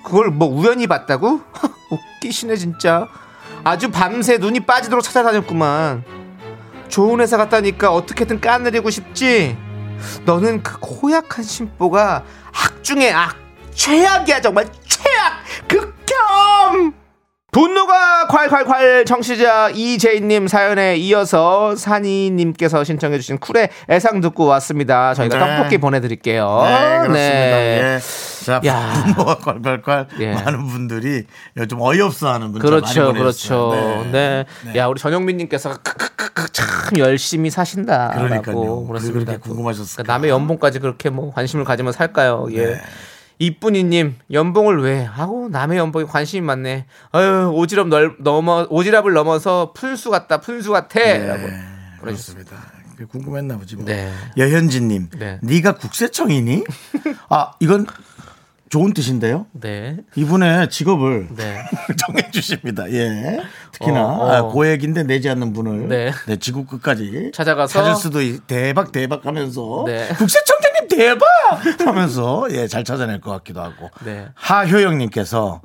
[0.04, 1.42] 그걸 뭐 우연히 봤다고?
[2.22, 3.08] 웃기시네 진짜.
[3.64, 6.04] 아주 밤새 눈이 빠지도록 찾아다녔구만.
[6.88, 9.58] 좋은 회사 갔다니까 어떻게든 까내리고 싶지.
[10.26, 13.36] 너는 그 고약한 심보가 악 중에 악,
[13.74, 16.94] 최악이야 정말 최악, 극혐.
[17.52, 25.16] 분노가 콸콸콸 청취자 이재인님 사연에 이어서 산이님께서 신청해주신 쿨의 애상 듣고 왔습니다.
[25.16, 25.58] 저희가 네.
[25.58, 26.62] 떡볶이 보내드릴게요.
[26.64, 27.16] 네, 그렇습니다.
[27.16, 27.82] 네.
[27.96, 28.00] 예.
[28.46, 29.04] 자, 야.
[29.16, 30.34] 분노가 콸콸콸 예.
[30.34, 31.24] 많은 분들이
[31.68, 33.70] 좀 어이없어 하는 문자 그렇죠, 많이 그렇죠.
[33.70, 34.12] 보내주셨어요.
[34.12, 34.46] 네.
[34.76, 36.68] 야, 우리 전영민님께서 크크크크 참
[37.00, 38.12] 열심히 사신다.
[38.16, 38.86] 그러니까요.
[38.86, 39.26] 그렇습니다.
[39.26, 40.04] 그렇게 궁금하셨을까.
[40.04, 42.48] 그러니까 남의 연봉까지 그렇게 뭐 관심을 가지면 살까요?
[42.54, 42.80] 예.
[43.40, 43.46] 네.
[43.46, 46.86] 이쁜이님 연봉을 왜 하고 남의 연봉에 관심이 많네.
[47.12, 51.48] 아유 오지랖 넓, 넘어 오지랖을 넘어서 푼수 같다 푼수 같아라고
[52.02, 52.58] 보내주셨습니다.
[52.92, 53.86] 그게 궁금했나 보지 뭐.
[53.86, 54.12] 네.
[54.36, 55.40] 여현진님, 네.
[55.42, 55.62] 네.
[55.62, 56.66] 가 국세청이니?
[57.30, 57.88] 아 이건
[58.70, 59.48] 좋은 뜻인데요.
[59.52, 61.64] 네, 이분의 직업을 네.
[62.08, 62.90] 정해 주십니다.
[62.92, 63.40] 예.
[63.72, 64.32] 특히나 어, 어.
[64.32, 66.12] 아, 고액인데 내지 않는 분을 네.
[66.28, 66.36] 네.
[66.38, 70.08] 지구 끝까지 찾아가서 찾을 수도 있, 대박 대박 하면서 네.
[70.18, 71.28] 국세청장님 대박
[71.86, 74.28] 하면서 예 잘 찾아낼 것 같기도 하고 네.
[74.36, 75.62] 하효영 님께서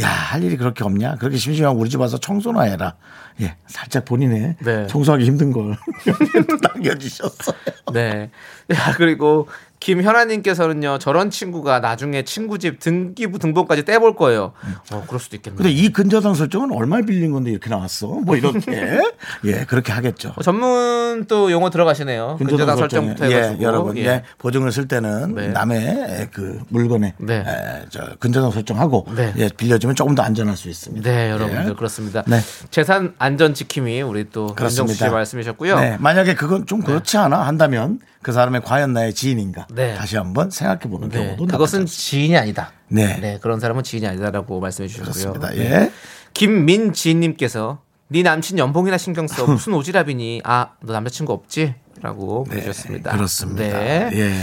[0.00, 2.94] 야 할 일이 그렇게 없냐 그렇게 심심하면 우리 집 와서 청소나 해라
[3.40, 4.86] 예 살짝 본인의 네.
[4.88, 5.76] 청소하기 힘든 걸
[6.62, 7.56] 남겨주셨어요.
[7.92, 8.30] 네.
[8.72, 9.48] 야, 그리고
[9.80, 14.52] 김현아님께서는요, 저런 친구가 나중에 친구 집 등기부 등본까지 떼볼 거예요.
[14.92, 15.56] 어, 그럴 수도 있겠네요.
[15.56, 18.06] 근데 이 근저당 설정은 얼마 빌린 건데 이렇게 나왔어?
[18.08, 18.60] 뭐 이렇게
[19.44, 20.34] 예 그렇게 하겠죠.
[20.36, 22.36] 어, 전문 또 용어 들어가시네요.
[22.38, 23.08] 근저당 설정에.
[23.08, 23.62] 설정부터 해가지고.
[23.62, 24.04] 예, 여러분 예.
[24.06, 25.48] 예, 보증을 쓸 때는 네.
[25.48, 27.36] 남의 그 물건에 네.
[27.46, 29.32] 에, 저 근저당 설정하고 네.
[29.38, 31.08] 예, 빌려주면 조금 더 안전할 수 있습니다.
[31.08, 31.74] 네, 여러분들 예.
[31.74, 32.22] 그렇습니다.
[32.26, 32.40] 네.
[32.70, 34.54] 재산 안전 지킴이 우리 또.
[34.60, 35.78] 윤정수 씨 말씀이셨고요.
[35.80, 39.94] 네, 만약에 그건 좀 그렇지 않아 한다면 그 사람의 과연 나의 지인인가 네.
[39.94, 42.72] 다시 한번 생각해 보는 네, 경우도 그것은 지인이 아니다.
[42.88, 43.38] 네.
[43.40, 45.32] 그런 사람은 지인이 아니다라고 말씀해 주셨고요.
[45.48, 45.58] 네.
[45.58, 45.92] 예.
[46.34, 51.74] 김민지님께서 네 남친 연봉이나 신경 써 무슨 오지랖이니 아 너 남자친구 없지?
[52.02, 53.12] 라고 보내주셨습니다.
[53.12, 53.62] 네, 그렇습니다.
[53.64, 54.10] 네.
[54.12, 54.34] 예.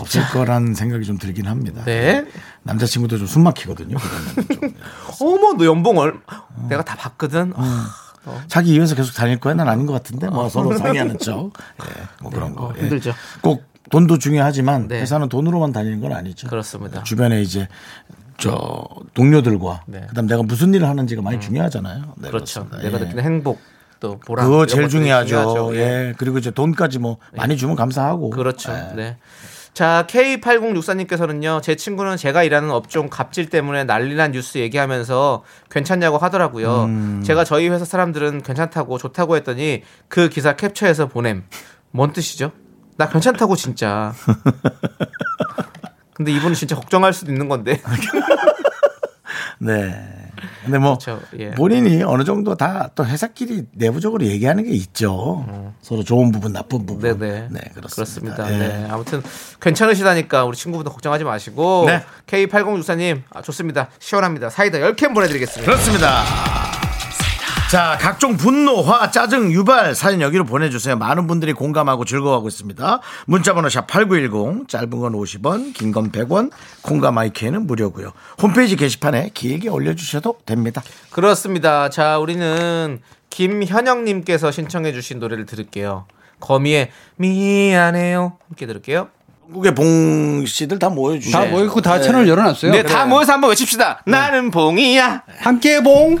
[0.00, 1.82] 없을 거라는 생각이 좀 들긴 합니다.
[1.84, 2.24] 네.
[2.62, 3.98] 남자친구도 좀 숨 막히거든요.
[3.98, 4.74] 그러면 좀.
[5.20, 6.18] 어머 너 연봉 얼
[6.70, 7.52] 내가 다 봤거든.
[8.26, 9.54] 아, 자기 이해서 계속 다닐 거야?
[9.54, 10.28] 난 아닌 것 같은데.
[10.28, 11.52] 뭐 서로 상의하는 척.
[11.84, 12.66] 예, 뭐 그런 거.
[12.66, 12.82] 어, 예.
[12.82, 13.12] 힘들죠.
[13.42, 15.00] 꼭 돈도 중요하지만 네.
[15.00, 16.48] 회사는 돈으로만 다니는 건 아니죠.
[16.48, 17.02] 그렇습니다.
[17.02, 17.68] 주변에 이제
[18.38, 18.84] 저
[19.14, 20.06] 동료들과 네.
[20.08, 22.14] 그다음 내가 무슨 일을 하는지가 많이 중요하잖아요.
[22.16, 22.64] 네, 그렇죠.
[22.64, 22.78] 그렇습니다.
[22.78, 23.04] 내가 예.
[23.04, 23.60] 느끼는 행복
[24.00, 25.28] 또 보람 그거 제일 중요하죠.
[25.28, 25.76] 중요하죠.
[25.76, 26.14] 예.
[26.16, 28.30] 그리고 이제 돈까지 뭐 많이 주면 감사하고.
[28.30, 28.72] 그렇죠.
[28.72, 28.94] 예.
[28.96, 29.16] 네.
[29.74, 36.84] 자, K8064님께서는요, 제 친구는 제가 일하는 업종 갑질 때문에 난리난 뉴스 얘기하면서 괜찮냐고 하더라고요.
[36.84, 37.22] 음.
[37.24, 41.42] 제가 저희 회사 사람들은 괜찮다고 좋다고 했더니 그 기사 캡처해서 보냄.
[41.90, 42.52] 뭔 뜻이죠?
[42.96, 44.14] 나 괜찮다고 진짜.
[46.14, 47.82] 근데 이분은 진짜 걱정할 수도 있는 건데.
[49.58, 50.23] 네.
[50.64, 51.20] 근데 뭐 그렇죠.
[51.38, 51.50] 예.
[51.52, 55.44] 본인이 어느 정도 다 또 회사끼리 내부적으로 얘기하는 게 있죠.
[55.80, 57.10] 서로 좋은 부분, 나쁜 부분.
[57.10, 57.18] 음.
[57.18, 57.48] 네네.
[57.50, 58.34] 네, 그렇습니다.
[58.36, 58.52] 그렇습니다.
[58.52, 58.58] 예.
[58.58, 58.86] 네.
[58.90, 59.22] 아무튼
[59.60, 62.02] 괜찮으시다니까 우리 친구분들 걱정하지 마시고 네.
[62.26, 63.88] K8064님 아, 좋습니다.
[63.98, 64.50] 시원합니다.
[64.50, 65.70] 사이다 10캔 보내드리겠습니다.
[65.70, 66.73] 그렇습니다.
[67.74, 70.94] 자, 각종 분노, 화, 짜증, 유발 사연 여기로 보내주세요.
[70.94, 73.00] 많은 분들이 공감하고 즐거워하고 있습니다.
[73.26, 78.12] 문자번호 샵 8910, 짧은 건 50원, 긴 건 100원, 콩과 마이크는 무료고요.
[78.40, 80.84] 홈페이지 게시판에 길게 올려주셔도 됩니다.
[81.10, 81.88] 그렇습니다.
[81.90, 86.06] 자, 우리는 김현영님께서 신청해주신 노래를 들을게요.
[86.38, 88.34] 거미의 미안해요.
[88.46, 89.08] 함께 들을게요.
[89.46, 91.44] 한국의 봉 씨들 다 모여주세요.
[91.44, 92.70] 다 모이고 다 채널 열어놨어요.
[92.70, 94.04] 네, 다 모여서 한번 외칩시다.
[94.06, 95.24] 나는 봉이야.
[95.40, 96.20] 함께 봉.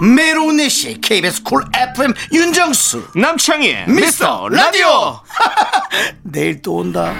[0.00, 3.10] 메로운 4시 KBS Cool FM 윤정수.
[3.14, 5.20] 남창희의 미스터 미스터 라디오.
[6.22, 7.12] 내일 또 온다.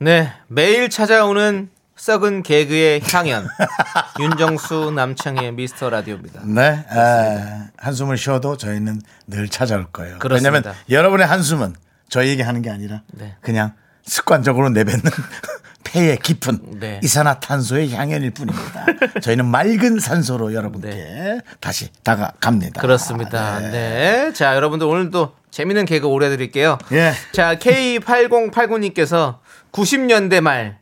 [0.00, 3.48] 네, 매일 찾아오는 썩은 개그의 향연.
[4.20, 6.42] 윤정수 남창희의 미스터 라디오입니다.
[6.44, 6.84] 네.
[6.88, 10.18] 아, 한숨을 쉬어도 저희는 늘 찾아올 거예요.
[10.20, 10.50] 그렇습니다.
[10.50, 11.74] 왜냐면 여러분의 한숨은
[12.08, 13.36] 저희에게 하는 게 아니라 네.
[13.40, 13.74] 그냥
[14.08, 15.02] 습관적으로 내뱉는
[15.84, 17.00] 폐에 깊은 네.
[17.02, 18.86] 이산화탄소의 향연일 뿐입니다.
[19.22, 22.80] 저희는 맑은 산소로 여러분께 다시 다가갑니다.
[22.80, 23.60] 그렇습니다.
[23.60, 24.32] 네.
[24.34, 26.76] 자, 여러분들 오늘도 재밌는 개그 오래 드릴게요.
[26.92, 27.12] 예.
[27.32, 29.38] 자, K8089님께서
[29.72, 30.78] 90년대 말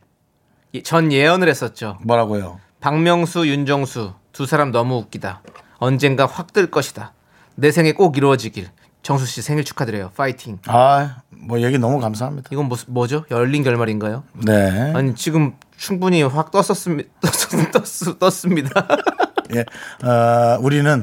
[0.83, 1.97] 전 예언을 했었죠.
[2.03, 2.59] 뭐라고요?
[2.81, 5.41] 박명수, 윤정수 두 사람 너무 웃기다.
[5.77, 7.13] 언젠가 확 뜰 것이다.
[7.55, 8.69] 내 생에 꼭 이루어지길.
[9.01, 10.11] 정수 씨 생일 축하드려요.
[10.15, 10.59] 파이팅.
[10.67, 12.49] 아, 뭐 얘기 너무 감사합니다.
[12.51, 13.23] 이건 뭐, 뭐죠?
[13.31, 14.23] 열린 결말인가요?
[14.45, 14.91] 네.
[14.93, 17.09] 아니 지금 충분히 확 떴었습니다.
[17.71, 18.87] 떴, 떴습니다.
[19.55, 19.61] 예.
[20.05, 21.01] 어, 우리는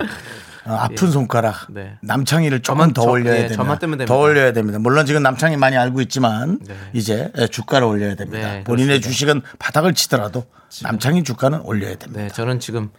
[0.67, 1.95] 어, 아픈 손가락 네.
[2.03, 4.05] 남창희를 조금 더 저- 올려야 예, 됩니다.
[4.07, 4.79] 더 올려야 됩니다.
[4.79, 6.75] 물론 지금 남창희 많이 알고 있지만 네.
[6.93, 8.53] 이제 예, 주가를 올려야 됩니다.
[8.53, 9.01] 네, 본인의.
[9.01, 10.45] 주식은 바닥을 치더라도
[10.83, 12.21] 남창희 주가는 올려야 됩니다.
[12.23, 12.91] 네, 저는 지금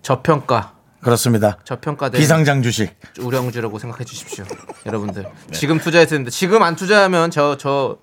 [0.00, 1.58] 저평가 그렇습니다.
[1.64, 2.94] 저평가된 비상장 주식.
[3.20, 4.44] 우량주라고 생각해 주십시오.
[4.86, 5.26] 여러분들.
[5.52, 7.98] 지금 투자했는데 지금 안 투자하면 저 저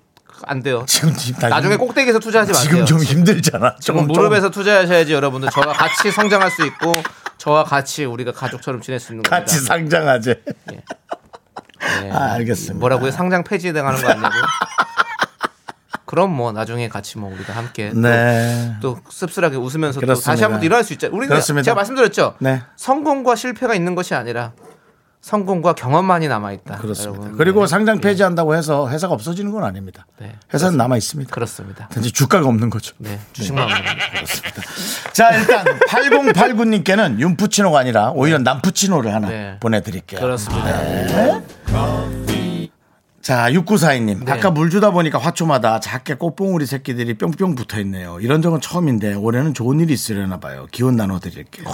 [0.46, 0.84] 안 돼요.
[0.88, 2.64] 지금 지금 다 나중에 힘- 꼭대기에서 투자하지 마세요.
[2.70, 3.76] 지금 좀 힘들잖아.
[3.80, 7.02] 지금 무릎에서 투자하셔야지 여러분들 저와 같이 성장할 수 있고
[7.36, 9.38] 저와 같이 우리가 가족처럼 지낼 수 있는 겁니다.
[9.38, 10.40] 같이 상장하재.
[10.72, 12.10] 예.
[12.10, 12.78] 아, 알겠습니다.
[12.78, 13.10] 뭐라고요?
[13.10, 14.42] 상장 폐지 당하는 거 아니냐고요?
[16.10, 18.74] 그럼 뭐 나중에 같이 뭐 우리가 함께 또 네.
[18.82, 20.32] 또 씁쓸하게 웃으면서 또 그렇습니다.
[20.32, 21.06] 다시 한번 일어날 수 있죠.
[21.06, 21.62] 우리는 그렇습니다.
[21.62, 22.34] 제가 말씀드렸죠.
[22.40, 22.62] 네.
[22.74, 24.50] 성공과 실패가 있는 것이 아니라
[25.20, 26.78] 성공과 경험만이 남아 있다.
[26.78, 27.20] 그렇습니다.
[27.22, 27.38] 여러분.
[27.38, 27.66] 그리고 네.
[27.68, 30.04] 상장 폐지한다고 해서 회사가 없어지는 건 아닙니다.
[30.18, 30.34] 네.
[30.52, 31.32] 회사는 남아 있습니다.
[31.32, 31.86] 그렇습니다.
[31.86, 32.96] 단지 주가가 없는 거죠.
[32.98, 33.74] 네, 주식만 네.
[35.12, 39.56] 자, 일단 8089님께는 윤푸치노가 아니라 오히려 남푸치노를 하나 네.
[39.60, 40.20] 보내 드릴게요.
[40.20, 40.80] 그렇습니다.
[43.30, 44.24] 자, 6942님.
[44.24, 44.32] 네.
[44.32, 48.18] 아까 물 주다 보니까 화초마다 작게 꽃봉오리 새끼들이 뿅뿅 붙어 있네요.
[48.18, 50.66] 이런 적은 처음인데 올해는 좋은 일이 있으려나 봐요.
[50.72, 51.64] 기운 나눠 드릴게요.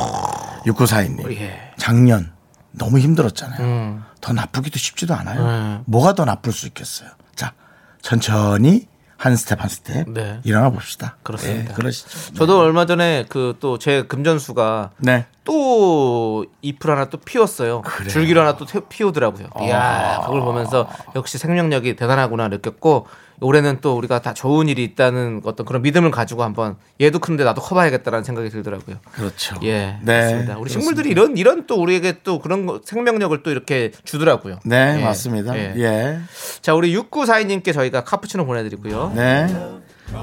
[0.67, 1.33] 6942님.
[1.41, 1.73] 예.
[1.79, 2.31] 작년
[2.73, 3.67] 너무 힘들었잖아요.
[3.67, 4.03] 음.
[4.21, 5.47] 더 나쁘기도 쉽지도 않아요.
[5.47, 5.81] 네.
[5.87, 7.09] 뭐가 더 나쁠 수 있겠어요.
[7.35, 7.55] 자,
[8.03, 8.87] 천천히
[9.19, 10.41] 한 스텝 한 스텝 네.
[10.45, 11.17] 일어나 봅시다.
[11.23, 11.71] 그렇습니다.
[11.71, 12.35] 예, 그러시죠.
[12.35, 15.27] 저도 얼마 전에 그 또 제 금전수가 네.
[15.45, 17.83] 또 잎을 하나 또 피웠어요.
[18.09, 19.49] 줄기를 하나 또 태- 피우더라고요.
[19.55, 19.65] 아.
[19.65, 23.07] 이야, 그걸 보면서 역시 생명력이 대단하구나 느꼈고
[23.41, 27.61] 올해는 또 우리가 다 좋은 일이 있다는 어떤 그런 믿음을 가지고 한번 얘도 큰데 나도
[27.61, 28.97] 커봐야겠다라는 생각이 들더라고요.
[29.13, 29.57] 그렇죠.
[29.63, 30.23] 예, 네.
[30.23, 30.59] 맞습니다.
[30.59, 34.59] 우리 식물들이 이런 이런 또 우리에게 또 그런 거- 생명력을 또 이렇게 주더라고요.
[34.65, 35.57] 네, 예, 맞습니다.
[35.57, 35.75] 예.
[35.77, 36.19] 예.
[36.63, 39.13] 자, 우리 6942님께 저희가 카푸치노 보내드리고요.
[39.15, 39.47] 네.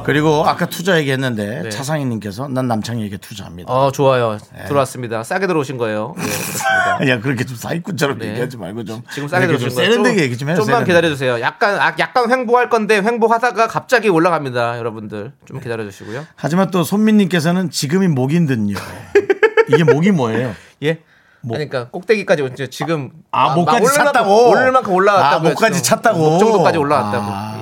[0.06, 1.70] 그리고 아까 투자 얘기했는데 네.
[1.70, 3.72] 차상희님께서 난 남창희에게 투자합니다.
[3.72, 4.38] 어, 좋아요.
[4.56, 4.66] 네.
[4.66, 5.24] 들어왔습니다.
[5.24, 6.16] 싸게 들어오신 거예요.
[6.18, 7.08] 예, 그렇습니다.
[7.10, 8.30] 야 그렇게 좀 사기꾼처럼 네.
[8.30, 9.92] 얘기하지 말고 좀 지금 싸게 이렇게 들어오신 좀 거예요.
[9.92, 10.58] 세련되게 얘기 좀 해요.
[10.58, 10.84] 좀만.
[10.86, 11.40] 기다려 주세요.
[11.42, 15.34] 약간 아, 약간 횡보할 건데 횡보하다가 갑자기 올라갑니다, 여러분들.
[15.46, 15.64] 좀 네.
[15.64, 16.26] 기다려 주시고요.
[16.36, 18.78] 하지만 또 손민님께서는 지금이 목인 듯요.
[19.70, 20.56] 이게 목이 뭐예요?
[20.84, 21.00] 예.
[21.46, 24.50] 그러니까 꼭대기까지 이제 지금 아, 막- 목까지 만큼- 찼다고?
[24.50, 25.36] 올릴 만큼 올라왔다고.
[25.48, 26.18] 아, 목까지 찼다고?
[26.18, 27.26] 목 정도까지 올라왔다고.
[27.28, 27.53] 아.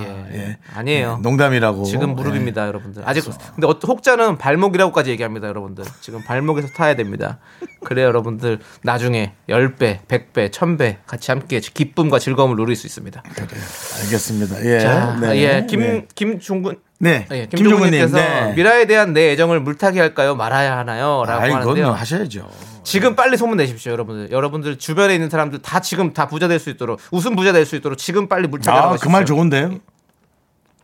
[0.73, 1.19] 아니에요.
[1.21, 1.83] 농담이라고.
[1.83, 3.03] 지금 무릎입니다, 여러분들.
[3.05, 3.23] 아직
[3.55, 5.83] 근데 어떤 혹자는 발목이라고까지 얘기합니다, 여러분들.
[6.01, 7.39] 지금 발목에서 타야 됩니다.
[7.83, 13.21] 그래야 여러분들 나중에 10배, 100배, 1000배 같이 함께 기쁨과 즐거움을 누릴 수 있습니다.
[13.35, 13.43] 네,
[14.03, 14.65] 알겠습니다.
[14.65, 14.79] 예.
[14.79, 15.37] 자, 네.
[15.37, 16.05] 예, 김 네.
[16.15, 17.25] 김종군 네.
[17.31, 17.91] 예, 김종근님.
[17.91, 18.53] 김종근님께서 네.
[18.55, 21.91] 미라에 대한 내 애정을 물타기 할까요, 말아야 하나요?라고 아, 이건 하는데요.
[21.91, 22.47] 하셔야죠.
[22.83, 24.31] 지금 빨리 소문 내십시오, 여러분들.
[24.31, 27.75] 여러분들 주변에 있는 사람들 다 지금 다 부자 될 수 있도록 웃음 부자 될 수
[27.75, 29.79] 있도록 지금 빨리 물타기하고 아, 그 말 좋은데요?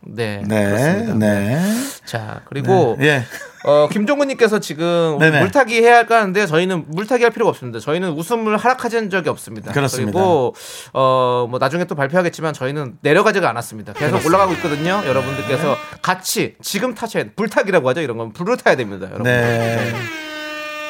[0.08, 0.64] 네, 네.
[0.64, 1.14] 그렇습니다.
[1.14, 1.60] 네.
[2.04, 3.24] 자, 그리고 예.
[3.64, 5.40] 어, 김종근님께서 지금 네네.
[5.40, 7.80] 물타기 해야 할까 하는데 저희는 물타기 할 필요가 없습니다.
[7.80, 9.72] 저희는 웃음을 하락하진 적이 없습니다.
[9.72, 10.12] 그렇습니다.
[10.12, 10.54] 그리고
[10.94, 13.92] 어, 뭐 나중에 또 발표하겠지만 저희는 내려가지가 않았습니다.
[13.92, 15.02] 계속 올라가고 있거든요.
[15.06, 17.30] 여러분들께서 같이 지금 타셔야 돼.
[17.36, 18.00] 불타기라고 하죠.
[18.00, 19.06] 이런 건 불을 타야 됩니다.
[19.08, 19.24] 여러분.
[19.24, 19.92] 네.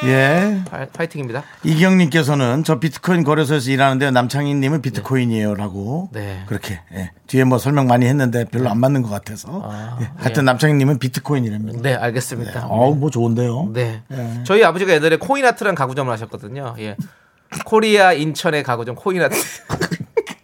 [0.05, 0.61] 예.
[0.71, 1.43] 파- 파이팅입니다.
[1.65, 4.11] 이경님께서는 저 비트코인 거래소에서 일하는데요.
[4.13, 6.11] 남창희님은 비트코인이에요라고.
[6.13, 6.43] 네.
[6.47, 6.81] 그렇게.
[6.95, 7.11] 예.
[7.27, 9.63] 뒤에 뭐 설명 많이 했는데 별로 안 맞는 것 같아서.
[9.65, 10.11] 아, 예.
[10.17, 11.81] 하여튼 남창희님은 비트코인이랍니다.
[11.83, 12.67] 네, 알겠습니다.
[12.69, 13.71] 어우, 뭐 좋은데요.
[13.73, 14.03] 네.
[14.45, 16.75] 저희 아버지가 옛날에 코인아트라는 가구점을 하셨거든요.
[16.79, 16.97] 예.
[17.65, 19.35] 코리아 인천의 가구점 코인아트.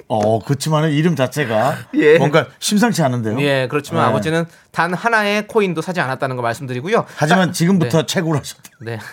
[0.06, 2.18] 어, 그렇지만은 이름 자체가 예.
[2.18, 3.40] 뭔가 심상치 않은데요.
[3.40, 4.08] 예, 그렇지만 네.
[4.10, 7.06] 아버지는 단 하나의 코인도 사지 않았다는 거 말씀드리고요.
[7.16, 8.62] 하지만 지금부터 채굴 하셨다.
[8.82, 8.98] 네.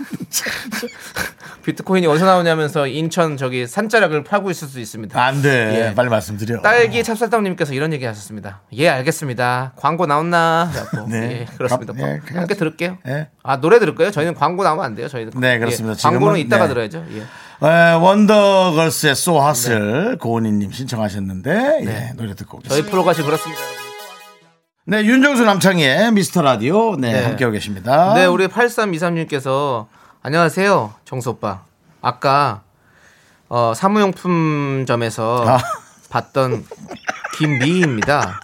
[1.64, 5.24] 비트코인이 어디서 나오냐면서 인천 저기 산자락을 파고 있을 수 있습니다.
[5.24, 5.90] 안 돼.
[5.90, 5.96] 예.
[5.96, 6.62] 빨리 말씀드려.
[6.62, 8.62] 딸기 찹쌀떡님께서 이런 얘기 하셨습니다.
[8.74, 9.74] 예, 알겠습니다.
[9.76, 10.72] 광고 나왔나?
[10.94, 11.08] 라고.
[11.08, 11.42] 네.
[11.42, 11.94] 예, 그렇습니다.
[11.94, 12.56] 감- 예, 함께.
[12.56, 12.98] 들을게요.
[13.08, 13.30] 예.
[13.44, 14.10] 아, 노래 들을까요?
[14.12, 15.08] 저희는 광고 나오면 안 돼요.
[15.08, 15.34] 저희는.
[15.40, 15.96] 네, 그렇습니다.
[15.98, 16.70] 예, 광고는 이따가 네.
[16.70, 17.06] 들어야죠.
[17.16, 17.24] 예.
[17.64, 22.70] 에, 원더걸스의 소하슬 고은희님 신청하셨는데 예, 노래 듣고 오겠습니다.
[22.70, 23.62] 저희 프로가 지금 그렇습니다.
[24.86, 27.24] 네, 윤정수 남창희의 미스터 라디오 네, 네.
[27.24, 28.14] 함께하고 계십니다.
[28.16, 29.86] 네, 우리 8323님께서
[30.24, 31.62] 안녕하세요, 정수 오빠.
[32.02, 32.64] 아까
[33.48, 35.58] 어, 사무용품점에서 아.
[36.10, 36.66] 봤던
[37.38, 38.40] 김미희입니다.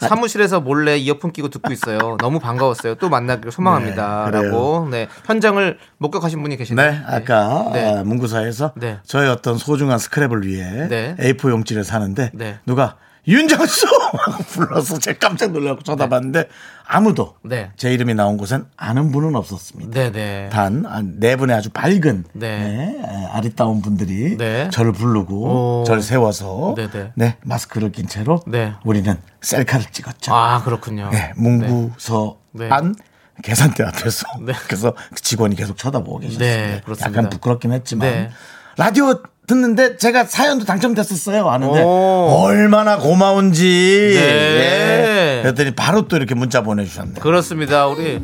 [0.00, 2.16] 사무실에서 몰래 이어폰 끼고 듣고 있어요.
[2.20, 2.94] 너무 반가웠어요.
[2.96, 4.30] 또 만나기를 소망합니다.
[4.30, 4.88] 네, 라고.
[4.90, 5.08] 네.
[5.24, 6.90] 현장을 목격하신 분이 계시네요.
[6.90, 7.98] 네, 아까 네.
[7.98, 8.98] 아, 문구사에서 네.
[9.04, 11.16] 저의 어떤 소중한 스크랩을 위해 네.
[11.18, 12.58] A4 용지를 사는데 네.
[12.66, 12.96] 누가
[13.28, 16.48] 윤정수 하고 불러서 제가 깜짝 놀라고 쳐다봤는데
[16.86, 17.70] 아무도 네.
[17.76, 19.90] 제 이름이 나온 곳엔 아는 분은 없었습니다.
[19.92, 20.48] 네, 네.
[20.50, 20.86] 단
[21.20, 22.58] 네 분의 아주 밝은 네.
[22.58, 24.70] 네, 에, 아리따운 분들이 네.
[24.72, 25.84] 저를 부르고 오.
[25.84, 27.12] 저를 세워서 네, 네.
[27.16, 28.72] 네, 마스크를 낀 채로 네.
[28.84, 30.34] 우리는 셀카를 찍었죠.
[30.34, 31.10] 아, 그렇군요.
[31.12, 32.70] 네, 문구서 네.
[32.70, 32.94] 안
[33.42, 34.54] 계산대 앞에서 네.
[34.66, 36.44] 그래서 그 직원이 계속 쳐다보고 계셨습니다.
[36.44, 37.10] 네, 그렇습니다.
[37.18, 38.30] 약간 부끄럽긴 했지만 네.
[38.78, 42.44] 라디오 듣는데 제가 사연도 당첨됐었어요 하는데 오.
[42.44, 45.38] 얼마나 고마운지 네.
[45.38, 45.42] 예.
[45.42, 47.16] 그랬더니 바로 또 이렇게 문자 보내주셨네요.
[47.16, 47.88] 그렇습니다.
[47.88, 48.20] 우리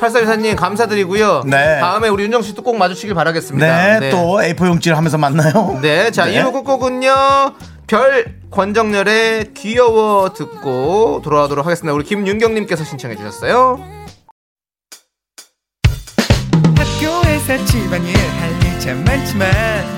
[0.00, 1.42] 8424님 감사드리고요.
[1.46, 1.80] 네.
[1.80, 3.98] 다음에 우리 윤정 씨도 꼭 마주치길 바라겠습니다.
[3.98, 5.78] 네, 또 A4 용지를 하면서 만나요.
[5.82, 6.42] 네, 자, 네.
[6.42, 7.12] 2부 끝곡은요.
[7.88, 11.92] 별 권정열의 귀여워 듣고 돌아오도록 하겠습니다.
[11.94, 13.80] 우리 김윤경님께서 신청해 주셨어요.
[16.76, 19.97] 학교에서 집안일 할일참 많지만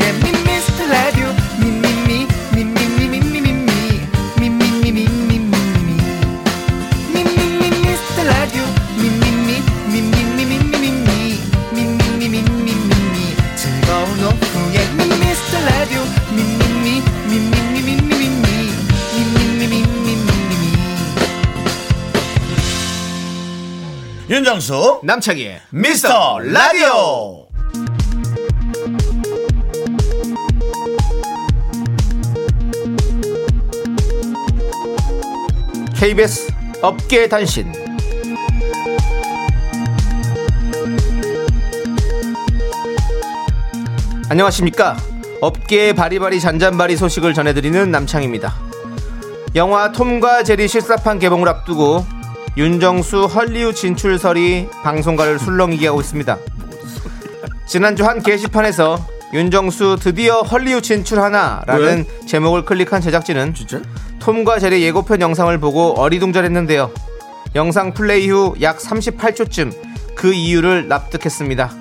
[24.31, 27.47] 윤정수 남창희의 미스터 라디오.
[35.99, 36.47] KBS
[36.81, 37.73] 업계 단신.
[44.29, 44.95] 안녕하십니까.
[45.41, 48.55] 업계의 바리바리 잔잔바리 소식을 전해드리는 남창입니다.
[49.55, 52.20] 영화 톰과 제리 실사판 개봉을 앞두고
[52.57, 56.37] 윤정수 헐리우드 진출설이 방송가를 술렁이게 하고 있습니다.
[57.65, 63.81] 지난주 한 게시판에서 윤정수 드디어 헐리우드 진출하나라는 제목을 클릭한 제작진은 진짜?
[64.19, 66.91] 톰과 제리 예고편 영상을 보고 어리둥절했는데요.
[67.55, 69.73] 영상 플레이 후 약 38초쯤
[70.15, 71.71] 그 이유를 납득했습니다.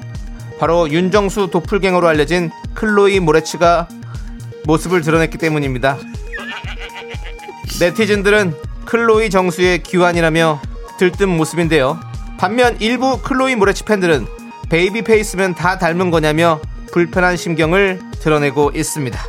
[0.60, 3.88] 바로 윤정수 도플갱어로 알려진 클로이 모레츠가
[4.66, 5.98] 모습을 드러냈기 때문입니다.
[7.80, 8.54] 네티즌들은
[8.90, 10.60] 클로이 정수의 귀환이라며
[10.98, 12.00] 들뜬 모습인데요.
[12.38, 14.26] 반면 일부 클로이 모레츠 팬들은
[14.68, 16.60] baby face면 다 닮은 거냐며
[16.92, 19.20] 불편한 심경을 드러내고 있습니다.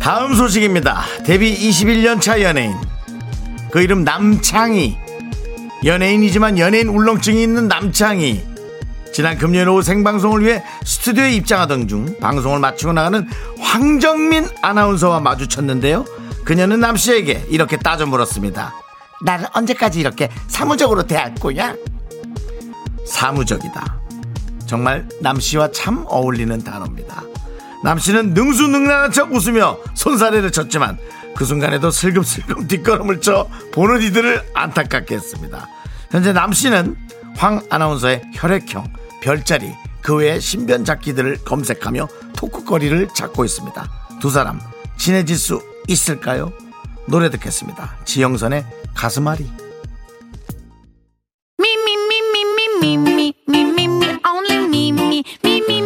[0.00, 1.02] 다음 소식입니다.
[1.24, 2.74] 데뷔 21년 차 연예인.
[3.70, 4.98] 그 이름 남창희.
[5.84, 8.49] 연예인이지만 연예인 울렁증이 있는 남창희.
[9.20, 13.28] 지난 금요일 오후 생방송을 위해 스튜디오에 입장하던 중 방송을 마치고 나가는
[13.60, 16.06] 황정민 아나운서와 마주쳤는데요.
[16.42, 18.72] 그녀는 남 씨에게 이렇게 따져 물었습니다.
[19.26, 21.74] 나를 언제까지 이렇게 사무적으로 대할 거야?
[23.06, 24.00] 사무적이다.
[24.64, 27.22] 정말 남 씨와 참 어울리는 단어입니다.
[27.84, 30.96] 남 씨는 능수능란한 척 웃으며 손사래를 쳤지만
[31.36, 35.68] 그 순간에도 슬금슬금 뒷걸음을 쳐 보는 이들을 안타깝게 했습니다.
[36.10, 36.96] 현재 남 씨는
[37.36, 38.84] 황 아나운서의 혈액형,
[39.20, 43.90] 별자리, 그 외에 신변 잡기들을 검색하며 토크거리를 찾고 있습니다.
[44.20, 44.60] 두 사람
[44.98, 46.52] 친해질 수 있을까요?
[47.06, 47.96] 노래 듣겠습니다.
[48.04, 49.46] 지영선의 가슴앓이.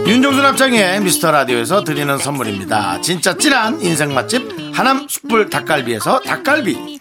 [0.07, 3.01] 윤종수 합창의 미스터 라디오에서 드리는 선물입니다.
[3.01, 4.42] 진짜 찐한 인생 맛집
[4.73, 7.01] 하남 숯불 닭갈비에서 닭갈비.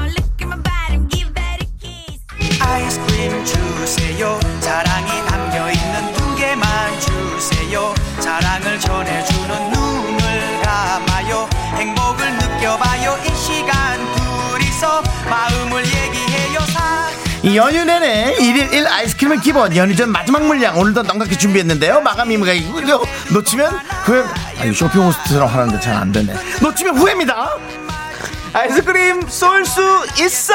[2.71, 4.39] 아이스크림 주세요.
[4.61, 6.65] 사랑이 담겨있는 두 개만
[7.01, 7.93] 주세요.
[8.19, 11.49] 사랑을 전해주는 눈을 감아요.
[11.75, 13.17] 행복을 느껴봐요.
[13.25, 16.59] 이 시간 둘이서 마음을 얘기해요.
[16.71, 21.99] 사이 연휴 내내 1일 1 아이스크림은 기본 연휴 전 마지막 물량 오늘도 넉넉히 준비했는데요.
[21.99, 23.01] 마감 임각이고요
[23.33, 24.23] 놓치면 후회
[24.61, 26.33] 아니 쇼핑 호스트처럼 하는데 잘 안 되네.
[26.61, 27.49] 놓치면 후회입니다.
[28.53, 29.81] 아이스크림 쏠 수
[30.19, 30.53] 있어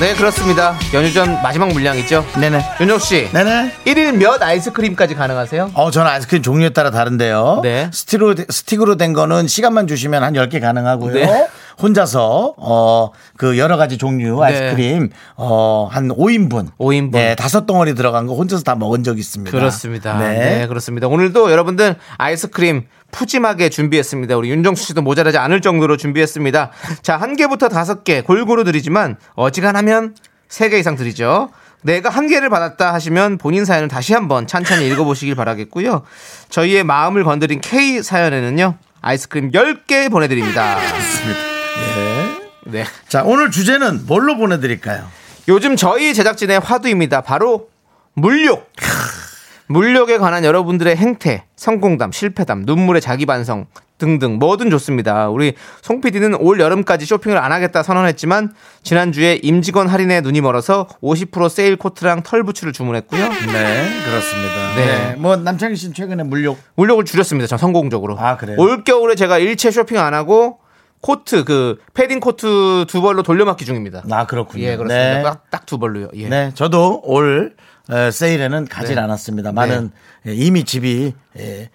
[0.00, 5.70] 네 그렇습니다 연휴 전 마지막 물량이죠 네네 윤정씨 네네 1일 몇 아이스크림까지 가능하세요?
[5.74, 7.60] 어, 저는 아이스크림 종류에 따라 다른데요.
[7.62, 7.90] 네.
[7.92, 11.14] 스티로, 스틱으로 된 거는 시간만 주시면 한 10개 가능하고요.
[11.14, 11.48] 네.
[11.80, 16.68] 혼자서, 어, 그 여러 가지 종류 아이스크림, 어, 한 5인분.
[16.78, 17.12] 5인분.
[17.12, 19.50] 네, 다섯 덩어리 들어간 거 혼자서 다 먹은 적 있습니다.
[19.56, 20.18] 그렇습니다.
[20.18, 20.58] 네.
[20.60, 20.66] 네.
[20.66, 21.08] 그렇습니다.
[21.08, 24.36] 오늘도 여러분들 아이스크림 푸짐하게 준비했습니다.
[24.36, 26.70] 우리 윤정수 씨도 모자라지 않을 정도로 준비했습니다.
[27.02, 30.14] 자, 한 개부터 다섯 개 골고루 드리지만 어지간하면
[30.48, 31.50] 세 개 이상 드리죠.
[31.82, 36.02] 내가 한 개를 받았다 하시면 본인 사연을 다시 한번 찬찬히 읽어보시길 바라겠고요.
[36.48, 38.74] 저희의 마음을 건드린 K 사연에는요.
[39.02, 40.78] 아이스크림 10개 보내드립니다.
[40.80, 41.53] 예.
[42.66, 42.84] 네.
[43.08, 45.06] 자, 오늘 주제는 뭘로 보내드릴까요?
[45.48, 47.20] 요즘 저희 제작진의 화두입니다.
[47.20, 47.68] 바로
[48.14, 48.70] 물욕.
[49.66, 55.28] 물욕에 관한 여러분들의 행태, 성공담, 실패담, 눈물의 자기 반성 등등 뭐든 좋습니다.
[55.28, 58.52] 우리 송 PD는 올 여름까지 쇼핑을 안 하겠다 선언했지만
[58.82, 63.28] 지난주에 임직원 할인에 눈이 멀어서 50% 세일 코트랑 털 부츠를 주문했고요.
[63.28, 64.74] 네, 그렇습니다.
[64.76, 64.86] 네.
[64.86, 65.14] 네.
[65.16, 66.58] 뭐, 남창희 씨는 최근에 물욕.
[66.74, 67.46] 물욕을 줄였습니다.
[67.46, 68.18] 전 성공적으로.
[68.18, 68.56] 아, 그래요?
[68.58, 70.58] 올 겨울에 제가 일체 쇼핑 안 하고
[71.04, 74.04] 코트 그 패딩 코트 두 벌로 돌려막기 중입니다.
[74.10, 74.64] 아, 그렇군요.
[74.64, 75.34] 예, 그렇습니다.
[75.34, 75.38] 네.
[75.50, 76.08] 딱두 벌로요.
[76.14, 76.30] 예.
[76.30, 77.54] 네, 저도 올
[77.90, 79.02] 에, 세일에는 가진 네.
[79.02, 79.90] 않았습니다만은
[80.28, 81.68] 예, 이미 집이 예,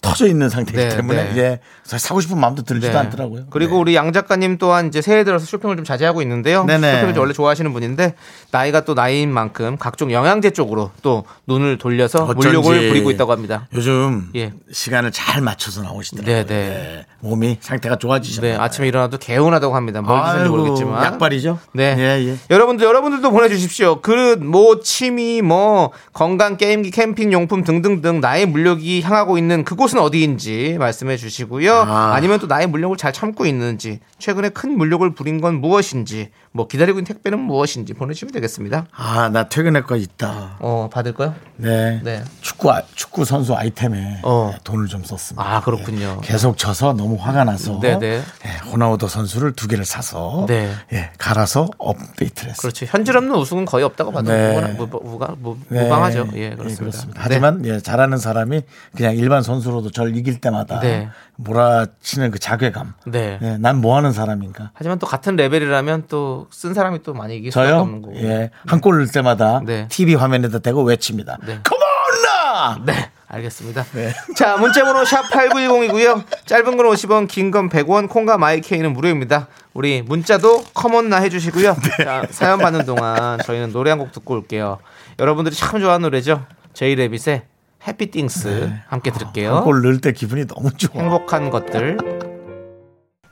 [0.00, 1.30] 터져 있는 상태이기 네, 때문에 네.
[1.32, 2.98] 이제 사고 싶은 마음도 들지도 네.
[2.98, 3.44] 않더라고요.
[3.50, 3.80] 그리고 네.
[3.80, 6.64] 우리 양 작가님 또한 이제 새해 들어서 쇼핑을 좀 자제하고 있는데요.
[6.64, 6.92] 네네.
[6.92, 8.14] 쇼핑을 좀 원래 좋아하시는 분인데
[8.50, 13.68] 나이가 또 나이인 만큼 각종 영양제 쪽으로 또 눈을 돌려서 어쩐지 물욕을 부리고 있다고 합니다.
[13.74, 14.52] 요즘 예.
[14.70, 16.34] 시간을 잘 맞춰서 나오시더라고요.
[16.34, 17.06] 네, 네.
[17.20, 18.56] 몸이 상태가 좋아지셨네요.
[18.56, 20.02] 네, 아침에 일어나도 개운하다고 합니다.
[20.02, 21.04] 뭘 드는지 아이고, 모르겠지만.
[21.04, 21.58] 약발이죠?
[21.72, 21.94] 네.
[21.96, 22.36] 예, 예.
[22.50, 24.00] 여러분들, 여러분들도 보내주십시오.
[24.00, 30.76] 그릇, 뭐, 취미, 뭐, 건강, 게임기, 캠핑 용품 등등등 나의 물욕이 향하고 있는 그곳은 어디인지
[30.78, 31.72] 말씀해 주시고요.
[31.74, 32.14] 아.
[32.14, 32.20] 아.
[32.20, 37.04] 니면또 나의 물욕을 잘 참고 있는지, 최근에 큰 물욕을 부린 건 무엇인지, 뭐, 기다리고 있는
[37.06, 38.86] 택배는 무엇인지 보내주시면 되겠습니다.
[38.94, 40.56] 아, 나 퇴근할 거 있다.
[40.60, 41.34] 어, 받을까요?
[41.56, 42.00] 네.
[42.04, 42.22] 네.
[42.40, 44.50] 축구, 아- 축구 선수 아이템에 어.
[44.52, 45.42] 네, 돈을 좀 썼습니다.
[45.56, 46.20] 아, 그렇군요.
[46.22, 48.22] 예, 계속 져서 너무 화가 나서 네, 네.
[48.46, 50.72] 예, 호나우도 선수를 두 개를 사서 네.
[50.92, 52.60] 예, 갈아서 업데이트를 했습니다.
[52.60, 52.86] 그렇죠.
[52.86, 54.60] 현질 없는 우승은 거의 없다고 봐도 네.
[54.60, 55.82] 네.
[55.82, 56.28] 무방하죠.
[56.34, 56.98] 예, 예, 그렇습니다.
[57.06, 57.12] 네.
[57.16, 58.62] 하지만 예, 잘하는 사람이
[58.96, 61.08] 그냥 일반 선 수로도 절 이길 때마다 네.
[61.36, 62.94] 몰아치는 그 자괴감.
[63.06, 63.38] 네.
[63.42, 64.70] 예, 난뭐 하는 사람인가?
[64.74, 67.78] 하지만 또 같은 레벨이라면 또 쓴 사람이 또 많이 이길 저요?
[67.78, 68.16] 없는 거고.
[68.16, 69.86] 예, 한골 넣을 때마다 네.
[69.88, 71.38] TV 화면에다 대고 외칩니다.
[71.46, 71.58] 네.
[71.62, 71.82] come on
[72.24, 72.78] 나!
[72.84, 73.84] 네, 알겠습니다.
[73.94, 74.12] 네.
[74.36, 76.24] 자, 문자번호 샵 8910이고요.
[76.46, 79.48] 짧은 건 50원, 긴 건 100원, 콩과 My K는 무료입니다.
[79.72, 81.74] 우리 문자도 come on 나 해주시고요.
[81.98, 82.04] 네.
[82.04, 84.78] 자, 사연 받는 동안 저희는 노래 한 곡 듣고 올게요.
[85.18, 86.44] 여러분들이 참 좋아하는 노래죠.
[86.74, 87.42] J Rabbit의
[87.86, 89.48] Happy Things 함께 들을게요.
[89.50, 89.54] 네.
[89.56, 91.00] 한골 넣을 때 기분이 너무 좋아.
[91.02, 91.98] 행복한 것들.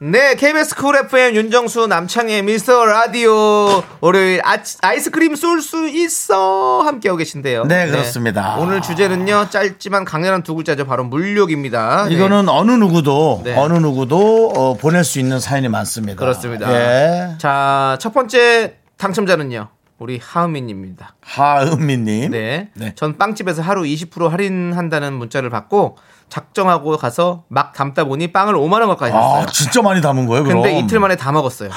[0.03, 7.19] 네, KBS 쿨 FM 윤정수 남창의 미스터 라디오 월요일 아, 아이스크림 쏠 수 있어 함께하고
[7.19, 7.65] 계신데요.
[7.67, 8.57] 네, 그렇습니다.
[8.57, 10.87] 오늘 주제는요 짧지만 강렬한 두 글자죠.
[10.87, 12.07] 바로 물욕입니다.
[12.09, 12.15] 네.
[12.15, 13.55] 이거는 어느 누구도 네.
[13.55, 16.19] 어느 누구도 어, 보낼 수 있는 사연이 많습니다.
[16.19, 16.73] 그렇습니다.
[16.73, 17.35] 예.
[17.37, 19.69] 자, 첫 번째 당첨자는요.
[20.01, 21.15] 우리 하은미님입니다.
[21.21, 22.31] 하은미님.
[22.31, 22.71] 네.
[22.75, 22.95] 네.
[22.97, 25.99] 전 빵집에서 하루 20% 할인한다는 문자를 받고
[26.31, 29.43] 작정하고 가서 막 담다 보니 빵을 5만 원 가까이 샀어요.
[29.43, 30.63] 아, 진짜 많이 담은 거예요, 그럼?
[30.63, 31.69] 근데 이틀 만에 다 먹었어요.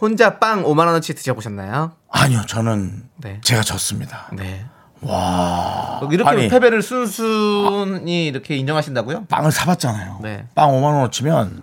[0.00, 1.92] 혼자 빵 5만 원어치 드셔보셨나요?
[2.10, 3.40] 아니요, 저는 네.
[3.44, 4.28] 제가 졌습니다.
[4.32, 4.66] 네.
[5.02, 6.00] 와.
[6.10, 6.48] 이렇게 아니.
[6.48, 9.26] 패배를 순순히 이렇게 인정하신다고요?
[9.28, 10.18] 빵을 사봤잖아요.
[10.22, 10.46] 네.
[10.56, 11.62] 빵 5만 원 어치면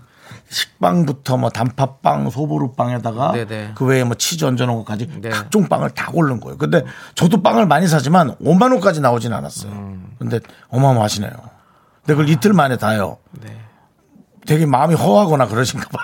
[0.49, 3.71] 식빵부터 뭐 단팥빵, 소보루빵에다가 네네.
[3.75, 5.29] 그 외에 뭐 치즈 얹어놓은 것까지 네.
[5.29, 6.57] 각종 빵을 다 고른 거예요.
[6.57, 6.83] 근데
[7.15, 9.71] 저도 빵을 많이 사지만 5만 원까지 나오진 않았어요.
[9.71, 10.15] 음.
[10.17, 10.39] 근데
[10.69, 11.31] 어마어마하시네요.
[11.31, 13.17] 근데 그걸 이틀 만에 다요.
[13.31, 13.59] 네.
[14.47, 16.03] 되게 마음이 허하거나 그러신가 봐요.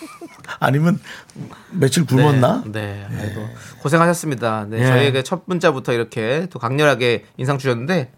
[0.60, 1.00] 아니면
[1.70, 2.64] 며칠 굶었나?
[2.66, 3.06] 네.
[3.10, 3.20] 네.
[3.20, 3.48] 아이고,
[3.80, 4.66] 고생하셨습니다.
[4.68, 4.80] 네.
[4.80, 4.86] 예.
[4.86, 8.12] 저희에게 첫 문자부터 이렇게 또 강렬하게 인상 주셨는데,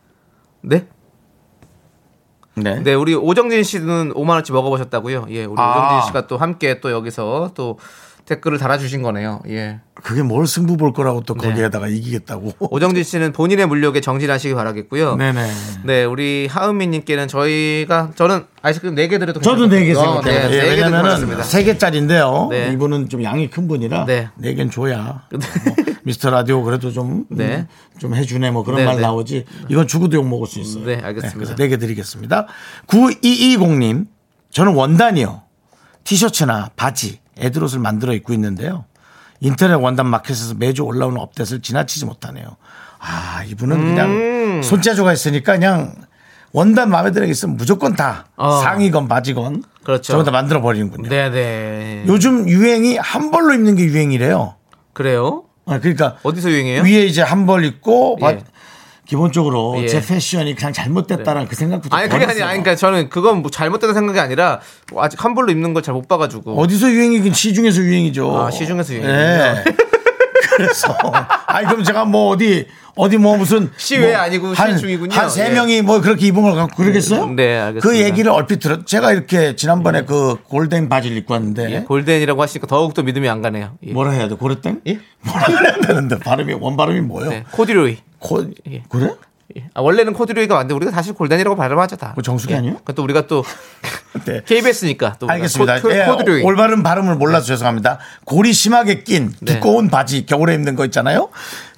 [0.62, 0.86] 네?
[2.54, 2.80] 네.
[2.82, 5.26] 네, 우리 오정진 씨는 5만 원치 먹어보셨다고요?
[5.30, 5.70] 예, 우리 아.
[5.70, 7.78] 오정진 씨가 또 함께 또 여기서 또
[8.30, 9.40] 댓글을 달아주신 거네요.
[9.48, 9.80] 예.
[9.94, 11.48] 그게 뭘 승부 볼 거라고 또 네.
[11.48, 12.52] 거기에다가 이기겠다고.
[12.70, 15.16] 오정진 씨는 본인의 물욕에 정진하시기 바라겠고요.
[15.16, 15.50] 네네.
[15.84, 20.22] 네, 우리 하은미님께는 저희가 저는 아이스크림 4개 드려도 저도 네개 괜찮을까요?
[20.22, 20.46] 생각해요.
[20.46, 21.42] 어, 네, 예, 드리도록 왜냐면은 하겠습니다.
[21.42, 22.48] 세 개짜리인데요.
[22.50, 22.70] 네.
[22.72, 24.28] 이분은 좀 양이 큰 분이라 네.
[24.36, 25.40] 네 개는 줘야 뭐
[26.04, 27.56] 미스터 라디오 그래도 좀, 네.
[27.56, 27.66] 음,
[27.98, 29.02] 좀 해주네 뭐 그런 네, 말 네.
[29.02, 29.44] 나오지.
[29.68, 30.84] 이건 죽어도 욕 먹을 수 있어요.
[30.84, 31.56] 네, 알겠습니다.
[31.56, 32.46] 네개 드리겠습니다.
[32.86, 34.06] 9220님,
[34.50, 35.42] 저는 원단이요.
[36.04, 38.84] 티셔츠나 바지, 애들옷을 만들어 입고 있는데요.
[39.40, 42.56] 인터넷 원단 마켓에서 매주 올라오는 업데이트를 지나치지 못하네요.
[42.98, 43.84] 아, 이분은 음.
[43.94, 45.94] 그냥 손재주가 있으니까 그냥
[46.52, 48.58] 원단 마음에 들어 있으면 무조건 다 어.
[48.60, 50.12] 상의건 바지건 그렇죠.
[50.12, 51.08] 저거 다 만들어 버리는군요.
[51.08, 52.04] 네, 네.
[52.06, 54.56] 요즘 유행이 한 벌로 입는 게 유행이래요.
[54.92, 55.44] 그래요?
[55.66, 56.82] 아, 그러니까 어디서 유행해요?
[56.82, 58.44] 위에 이제 한 벌 입고 바- 예.
[59.10, 59.88] 기본적으로 예.
[59.88, 62.30] 제 패션이 그냥 잘못됐다라는 그 생각부터 아니 그게 아니.
[62.42, 64.60] 아니 그러니까 저는 그건 뭐 잘못된 생각이 아니라
[64.96, 68.38] 아직 한 벌로 입는 걸 잘 못 봐가지고 어디서 유행이긴 시중에서 유행이죠.
[68.38, 69.18] 아, 시중에서 유행이군요.
[69.18, 69.64] 예.
[70.56, 70.94] 그래서
[71.46, 75.12] 아니 그럼 제가 뭐 어디 어디 뭐 무슨 시외 뭐 아니고 한- 시중이군요.
[75.16, 75.50] 한세 예.
[75.50, 77.26] 명이 뭐 그렇게 입은 걸 갖고 그러겠어요?
[77.30, 77.80] 네, 알겠습니다.
[77.80, 78.86] 그 얘기를 얼핏 들었.
[78.86, 83.42] 제가 이렇게 지난번에 그 골덴 바지를 입고 왔는데 예, 골덴이라고 하시니까 더욱 더 믿음이 안
[83.42, 83.72] 가네요.
[83.86, 83.92] 예.
[83.92, 84.36] 뭐라 해야 돼?
[84.36, 84.82] 고래땡?
[84.86, 84.98] 예?
[85.22, 87.30] 뭐라 해야 되는데 발음이 원 발음이 뭐예요?
[87.30, 87.98] 네, 코디로이.
[88.20, 88.82] 코 예.
[88.88, 89.14] 그래?
[89.56, 89.64] 예.
[89.74, 92.12] 아, 원래는 코디로이가 맞는데 우리가 다시 골덴이라고 발음하죠 다.
[92.14, 92.76] 그 정수기 아니에요?
[92.84, 93.42] 그또 우리가 또
[94.24, 94.42] 네.
[94.44, 95.80] KBS니까 또 알겠습니다.
[95.80, 97.98] 코, 예, 드로잉 올바른 발음을 몰라서 죄송합니다.
[98.24, 99.54] 골이 심하게 낀 네.
[99.54, 101.30] 두꺼운 바지 겨울에 입는 거 있잖아요.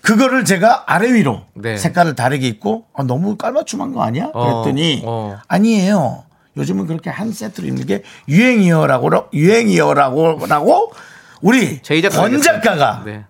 [0.03, 1.77] 그거를 제가 아래 위로 네.
[1.77, 4.31] 색깔을 다르게 입고 아, 너무 깔맞춤한 거 아니야?
[4.35, 5.39] 어, 그랬더니 어.
[5.49, 6.25] 아니에요.
[6.57, 10.93] 요즘은 그렇게 한 세트로 입는 게 유행이어라고 유행이어라고 라고
[11.41, 11.81] 우리
[12.11, 13.03] 권 작가가.
[13.05, 13.25] 네.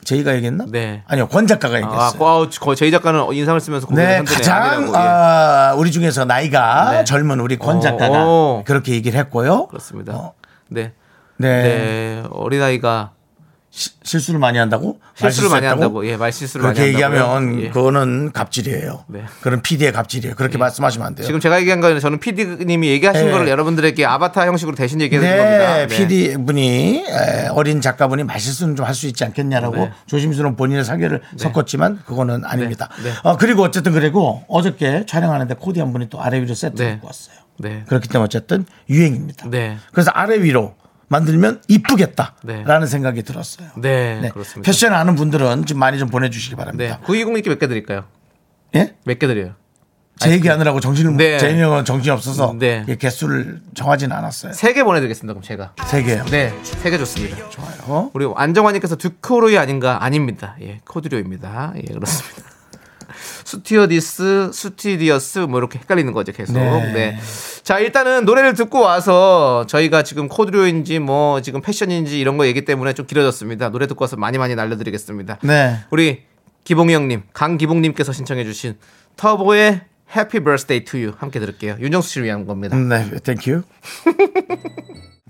[0.00, 0.66] 아 제이가 얘기했나?
[0.68, 1.02] 네.
[1.06, 2.24] 아니요 권 작가가 아, 얘기했어요.
[2.24, 4.22] 아, 거 제이 작가는 인상을 쓰면서 네.
[4.24, 4.92] 가장 예.
[4.94, 7.04] 아, 우리 중에서 나이가 네.
[7.04, 8.62] 젊은 우리 권 어, 작가가 어.
[8.66, 9.66] 그렇게 얘기를 했고요.
[9.66, 10.14] 그렇습니다.
[10.14, 10.32] 어,
[10.68, 10.92] 네.
[11.36, 11.62] 네.
[11.62, 12.22] 네.
[12.30, 13.12] 어린아이가
[13.72, 14.98] 시- 실수를 많이 한다고?
[15.14, 15.64] 실수를 많이?
[15.64, 16.04] 한다고.
[16.04, 17.20] 예, 말 실수를 많이 그렇게 한다고요.
[17.20, 17.68] 얘기하면 예.
[17.70, 19.04] 그거는 갑질이에요.
[19.06, 19.22] 네.
[19.42, 20.34] 그런 PD의 갑질이에요.
[20.34, 21.24] 그렇게 말씀하시면 안 돼요.
[21.24, 23.30] 지금 제가 얘기한 거는 저는 PD님이 얘기하신 네.
[23.30, 25.76] 거를 여러분들에게 아바타 형식으로 대신 얘기해 드린 겁니다.
[25.76, 29.92] 네, PD 분이 에, 어린 작가분이 말실수는 좀 할 수 있지 않겠냐라고 네.
[30.06, 32.88] 조심스러운 본인의 사견을 섞었지만 그거는 아닙니다.
[33.04, 33.12] 네.
[33.22, 36.92] 어, 그리고 어쨌든 그리고 어저께 촬영하는데 코디 한 분이 또 아래 위로 세트 네.
[36.94, 37.36] 입고 왔어요.
[37.58, 37.84] 네.
[37.86, 39.48] 그렇기 때문에 어쨌든 유행입니다.
[39.48, 39.76] 네.
[39.92, 40.74] 그래서 아래 위로
[41.10, 42.86] 만들면 이쁘겠다라는 네.
[42.86, 43.68] 생각이 들었어요.
[43.76, 44.28] 네, 네.
[44.30, 44.64] 그렇습니다.
[44.66, 46.56] 패션 아는 분들은 좀 많이 좀 보내주시기 네.
[46.56, 47.00] 바랍니다.
[47.04, 48.04] 9220님께 몇개 드릴까요?
[48.76, 48.94] 예?
[49.04, 49.54] 몇 개 드려요?
[50.20, 51.38] 제 얘기하느라고 정신을 네.
[51.38, 52.84] 제 얘기는 정신이 없어서 네.
[52.86, 54.52] 이 개수를 정하지는 않았어요.
[54.52, 55.32] 세 개 보내드리겠습니다.
[55.32, 55.72] 그럼 제가.
[55.86, 56.24] 세 개요.
[56.26, 57.36] 네, 세 개 좋습니다.
[57.86, 58.10] 어?
[58.14, 60.04] 우리 안정환님께서 듀크로이 아닌가?
[60.04, 60.56] 아닙니다.
[60.62, 61.72] 예, 코드료입니다.
[61.76, 62.49] 예, 그렇습니다.
[63.50, 66.54] 스튜어디스, 스튜디어스 뭐 이렇게 헷갈리는 거죠 계속.
[66.54, 66.92] 네.
[66.92, 67.18] 네.
[67.62, 72.92] 자 일단은 노래를 듣고 와서 저희가 지금 코드료인지 뭐 지금 패션인지 이런 거 얘기 때문에
[72.92, 73.70] 좀 길어졌습니다.
[73.70, 75.38] 노래 듣고 와서 많이 많이 날려드리겠습니다.
[75.42, 75.78] 네.
[75.90, 76.22] 우리
[76.64, 78.76] 기봉이 형님, 강기봉님께서 신청해주신
[79.16, 79.80] 터보의
[80.14, 81.76] Happy Birthday to You 함께 들을게요.
[81.80, 82.76] 윤정수 씨를 위한 겁니다.
[82.76, 83.62] 네, thank you.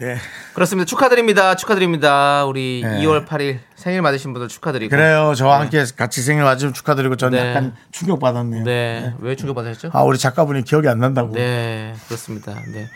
[0.00, 0.16] 네.
[0.54, 0.86] 그렇습니다.
[0.86, 1.54] 축하드립니다.
[1.56, 2.46] 축하드립니다.
[2.46, 3.02] 우리 네.
[3.02, 4.90] 2월 8일 생일 맞으신 분들 축하드리고.
[4.90, 5.34] 그래요.
[5.36, 7.50] 저와 함께 같이 생일 맞으면 축하드리고 저는 네.
[7.50, 8.64] 약간 충격받았네요.
[8.64, 9.14] 네.
[9.20, 9.90] 왜 충격받으셨죠?
[9.92, 11.34] 아, 우리 작가분이 기억이 안 난다고.
[11.34, 11.94] 네.
[12.08, 12.54] 그렇습니다.
[12.72, 12.88] 네.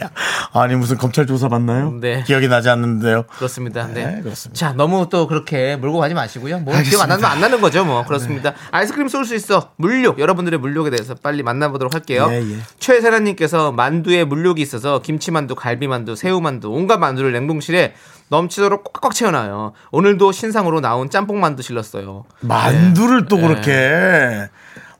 [0.00, 0.10] 야,
[0.52, 1.92] 아니, 무슨 검찰 조사 받나요?
[2.00, 2.22] 네.
[2.26, 3.24] 기억이 나지 않는데요.
[3.24, 3.86] 그렇습니다.
[3.86, 4.06] 네.
[4.06, 4.58] 네, 그렇습니다.
[4.58, 6.60] 자, 너무 또 그렇게 몰고 가지 마시고요.
[6.60, 7.02] 뭐 기억 알겠습니다.
[7.04, 8.04] 안 나면 안 나는 거죠, 뭐.
[8.04, 8.54] 그렇습니다.
[8.70, 9.70] 아이스크림 쏠 수 있어.
[9.76, 10.18] 물욕.
[10.18, 12.28] 여러분들의 물욕에 대해서 빨리 만나보도록 할게요.
[12.30, 12.58] 예, 예.
[12.78, 17.94] 최세라님께서 만두에 물욕이 있어서 김치만두, 갈비만두, 새우만두, 온갖 만두를 냉동실에
[18.28, 19.72] 넘치도록 꽉꽉 채워놔요.
[19.90, 22.24] 오늘도 신상으로 나온 짬뽕 만두 실렀어요.
[22.40, 23.42] 만두를 또 네.
[23.42, 24.48] 그렇게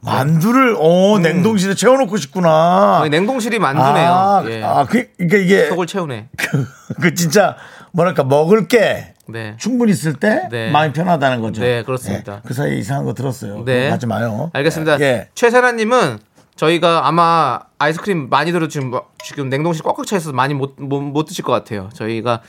[0.04, 2.98] 만두를 어 냉동실에 채워놓고 싶구나.
[2.98, 4.10] 거의 냉동실이 만두네요.
[4.12, 4.62] 아, 예.
[4.62, 6.28] 아, 그, 그러니까 이게 속을 채우네.
[6.36, 6.66] 그,
[7.00, 7.56] 그 진짜
[7.92, 9.54] 뭐랄까 먹을 게 네.
[9.58, 10.70] 충분히 있을 때 네.
[10.70, 11.62] 마음이 편하다는 거죠.
[11.62, 12.36] 네, 그렇습니다.
[12.36, 13.64] 예, 그 사이에 이상한 거 들었어요.
[13.64, 13.88] 네.
[13.90, 14.50] 하지 마요.
[14.52, 14.98] 알겠습니다.
[15.00, 15.28] 예.
[15.36, 16.18] 최세라님은
[16.56, 21.00] 저희가 아마 아이스크림 많이 들어 지금 뭐- 지금 냉동실 꽉꽉 차 있어서 많이 못, 못,
[21.00, 21.88] 못 드실 것 같아요.
[21.94, 22.42] 저희가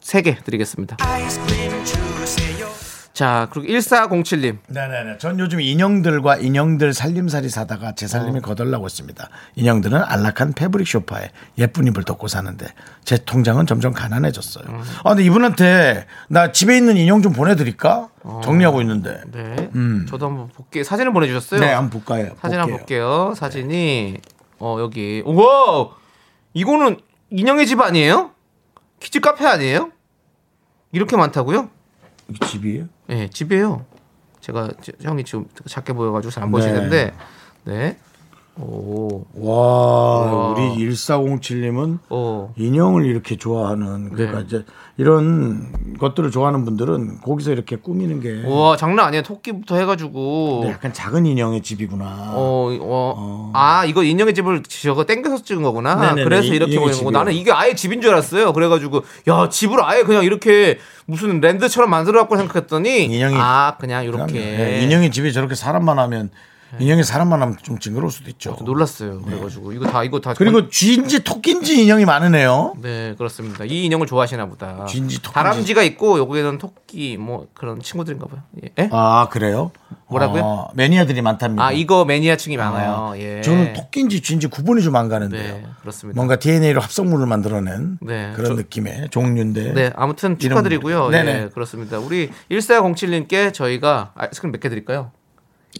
[0.00, 0.96] 세 개 드리겠습니다.
[3.18, 4.58] 자, 그리고 1407님.
[4.68, 5.18] 네네네.
[5.18, 8.08] 전 요즘 인형들과 인형들 살림살이 사다가 제 어.
[8.08, 9.28] 살림을 거덜나고 있습니다.
[9.56, 12.68] 인형들은 안락한 fabric 쇼파에 예쁜 이불 덮고 사는데
[13.02, 14.66] 제 통장은 점점 가난해졌어요.
[14.68, 14.82] 음.
[15.02, 18.08] 아, 근데 이분한테 나 집에 있는 인형 좀 보내드릴까?
[18.44, 19.20] 정리하고 있는데.
[19.32, 19.68] 네.
[20.08, 20.84] 저도 한번 볼게요.
[20.84, 21.58] 사진을 보내주셨어요.
[21.58, 21.60] 음.
[21.60, 22.36] 네, 한번 볼까요?
[22.40, 23.08] 사진 한번 볼게요.
[23.08, 23.34] 볼게요.
[23.34, 24.18] 사진이
[24.60, 25.88] 어 여기 우와
[26.54, 26.98] 이거는
[27.30, 28.30] 인형의 집 아니에요?
[29.00, 29.90] 키즈 카페 아니에요?
[30.92, 31.70] 이렇게 많다고요?
[32.28, 32.88] 이게 집이에요?
[33.06, 33.84] 네, 집이에요.
[34.40, 36.52] 제가 제- 형이 지금 작게 보여가지고 잘안 네.
[36.52, 37.14] 보시는데,
[37.64, 37.98] 네.
[38.60, 44.44] 오, 와, 우리 1407님은 어, 인형을 이렇게 좋아하는 그러니까 네.
[44.46, 44.64] 이제
[44.96, 49.22] 이런 것들을 좋아하는 분들은 거기서 이렇게 꾸미는 게 와 장난 아니야.
[49.22, 52.32] 토끼부터 해 가지고, 근데 약간 작은 인형의 집이구나.
[52.34, 55.94] 어, 어, 아 이거 인형의 집을 저거 땡겨서 찍은 거구나.
[55.94, 56.98] 네네네, 그래서 이- 이렇게 인형의 보이는 거.
[57.10, 57.10] 집이요.
[57.18, 58.52] 나는 이게 아예 집인 줄 알았어요.
[58.52, 64.04] 그래 가지고 야 집을 아예 그냥 이렇게 무슨 랜드처럼 만들어 갖고 생각했더니, 인형이- 아 그냥.
[64.04, 66.30] 이렇게 예, 인형의 집에 저렇게 사람만 하면
[66.78, 68.56] 인형이 사람만 하면 좀 징그러울 수도 있죠.
[68.64, 69.22] 놀랐어요.
[69.22, 72.74] 그래가지고 이거 다 이거 다 그리고 쥐인지 토끼인지 인형이 많으네요.
[72.82, 73.64] 네 그렇습니다.
[73.64, 74.84] 이 인형을 좋아하시나 보다.
[74.86, 75.32] 쥐인지 토끼인지.
[75.34, 78.42] 다람쥐가 있고 여기에는 토끼 뭐 그런 친구들인가 봐요.
[78.64, 78.70] 예?
[78.78, 78.88] 예?
[78.92, 79.70] 아 그래요?
[80.10, 80.42] 뭐라고요?
[80.42, 81.64] 어, 매니아들이 많답니다.
[81.64, 83.12] 아 이거 매니아층이 많아요.
[83.16, 83.40] 예.
[83.42, 85.40] 저는 토끼인지 쥐인지 구분이 좀 안 가는데요.
[85.54, 86.16] 네 그렇습니다.
[86.18, 89.72] 뭔가 DNA로 합성물을 만들어낸 네, 그런 저- 느낌의 종류인데.
[89.74, 91.08] 네 아무튼 축하드리고요.
[91.10, 91.30] 네네.
[91.44, 91.98] 예, 그렇습니다.
[91.98, 95.12] 우리 1407님께 저희가 아이스크림 몇 개 드릴까요?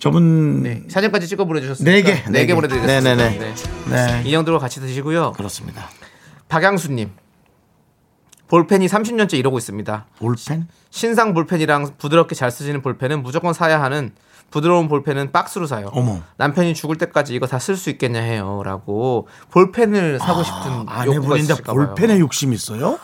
[0.00, 1.90] 저분 네 사진까지 찍어 보내주셨습니다.
[1.90, 2.54] 네 개, 네네 개.
[2.54, 3.14] 보내드리겠습니다.
[3.16, 3.38] 네네네.
[3.38, 3.54] 네.
[3.90, 5.32] 네 인형들과 같이 드시고요.
[5.32, 5.88] 그렇습니다.
[6.48, 7.10] 박양수님
[8.48, 10.06] 볼펜이 30년째 이러고 있습니다.
[10.18, 10.68] 볼펜?
[10.90, 14.12] 신상 볼펜이랑 부드럽게 잘 쓰시는 볼펜은 무조건 사야 하는
[14.50, 15.90] 부드러운 볼펜은 박스로 사요.
[15.92, 16.22] 어머.
[16.38, 21.54] 남편이 죽을 때까지 이거 다 쓸 수 있겠냐 해요라고 볼펜을 사고 싶은 욕구가 아내분인데.
[21.64, 22.98] 볼펜에 욕심이 있어요?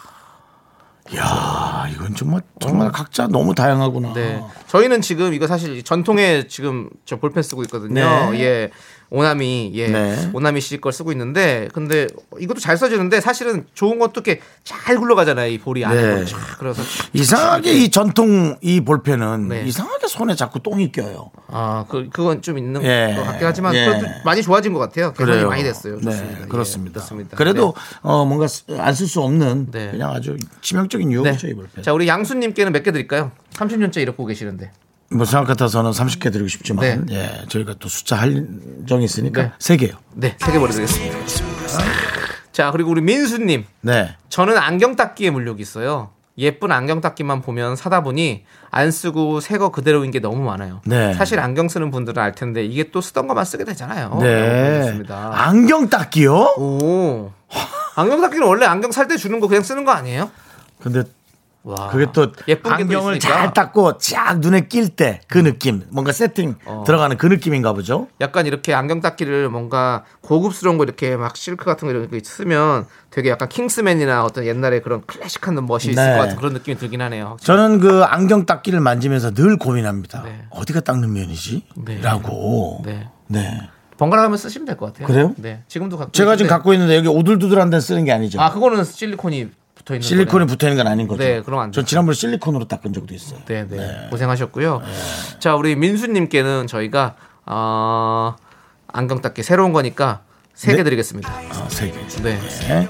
[1.13, 4.15] 이야, 이건 정말 정말 각자 너무 다양하구나.
[4.15, 4.43] 네.
[4.69, 8.31] 저희는 지금 이거 사실 전통의 지금 저 볼펜 쓰고 있거든요.
[8.31, 8.41] 네.
[8.41, 8.71] 예.
[9.11, 10.31] 오나미 예 네.
[10.33, 12.07] 오나미 씨 걸 쓰고 있는데 근데
[12.41, 16.15] 이것도 잘 써지는데 사실은 좋은 것도 이렇게 잘 굴러가잖아요 이 볼이 안에 네.
[16.21, 16.25] 네.
[16.25, 16.83] 쫙 그래서
[17.13, 19.63] 이상하게 이 전통 이 볼펜은 네.
[19.67, 21.31] 이상하게 손에 자꾸 똥이 껴요.
[21.49, 23.15] 아그 그건 좀 있는 예.
[23.17, 23.85] 것 같긴 하지만 예.
[23.87, 25.45] 그래도 많이 좋아진 것 같아요 개선이.
[25.45, 26.93] 많이 됐어요 좋습니다 네, 예, 그렇습니다.
[26.95, 28.47] 그렇습니다 그래도 어, 뭔가
[28.79, 29.91] 안 쓸 수 없는 네.
[29.91, 31.15] 그냥 아주 치명적인 네.
[31.15, 31.83] 유혹이죠 이 볼펜.
[31.85, 34.71] 자 우리 양수님께는 몇 개 드릴까요 30년째 이렇게 보고 계시는데
[35.15, 37.15] 뭐 생각 같아서는 30개 드리고 싶지만 네.
[37.15, 39.53] 예, 저희가 또 숫자 한정이 있으니까 네.
[39.59, 39.93] 세 개요.
[40.15, 41.19] 네 세 개 보내드리겠습니다
[42.53, 44.17] 자 그리고 우리 민수님 네.
[44.29, 46.11] 저는 안경 닦기에 물욕이 있어요.
[46.37, 50.81] 예쁜 안경 닦기만 보면 사다 보니 안 쓰고 새 거 그대로인 게 너무 많아요.
[50.85, 51.15] 네.
[51.15, 54.19] 사실 안경 쓰는 분들은 알 텐데 이게 또 쓰던 것만 쓰게 되잖아요.
[54.21, 55.01] 네.
[55.33, 56.35] 안경 닦기요?
[56.59, 57.31] 오.
[57.97, 60.31] 안경 닦기는 원래 안경 살 때 주는 거 그냥 쓰는 거 아니에요?
[60.83, 61.05] 근데
[61.65, 61.89] 와.
[61.89, 62.27] 그게 또
[62.63, 63.19] 안경을.
[63.19, 66.85] 잘 닦고 쫙 눈에 낄 때 그 느낌, 뭔가 세팅 어.
[66.87, 68.07] 들어가는 그 느낌인가 보죠.
[68.21, 73.31] 약간 이렇게 안경 닦기를 뭔가 고급스러운 거 이렇게 막 실크 같은 거 이렇게 쓰면 되게
[73.31, 76.13] 약간 킹스맨이나 어떤 옛날에 그런 클래식한 멋이 있을 네.
[76.13, 77.29] 것 같은 그런 느낌이 들긴 하네요.
[77.29, 77.47] 확실히.
[77.47, 80.23] 저는 그 안경 닦기를 만지면서 늘 고민합니다.
[80.23, 80.43] 네.
[80.51, 81.65] 어디가 닦는 면이지?
[81.87, 82.01] 네.
[82.03, 82.83] 라고.
[82.85, 83.09] 네.
[83.29, 83.59] 네.
[83.97, 85.07] 번갈아 가면 쓰시면 될 것 같아요.
[85.07, 85.35] 그래요?
[85.39, 85.63] 네.
[85.69, 88.41] 지금도 갖고 제가 지금 갖고 있는데 여기 오돌두돌한 데 쓰는 게 아니죠.
[88.41, 91.23] 아 그거는 실리콘이 붙어 있는 실리콘이 붙어 있는 건 아닌 거죠.
[91.23, 91.89] 네, 그럼 안전 돼요.
[91.89, 93.41] 지난번에 실리콘으로 닦은 적도 있어요.
[93.47, 94.09] 네, 네.
[94.11, 94.83] 고생하셨고요.
[95.41, 97.17] 자, 우리 민수 님께는 저희가
[97.47, 98.37] 어,
[98.89, 100.23] 안경 닦기 새로운 거니까
[100.55, 100.85] 세개 네?
[100.85, 101.31] 드리겠습니다.
[101.31, 101.99] 아, 세 개.
[102.23, 102.89] 네, 네.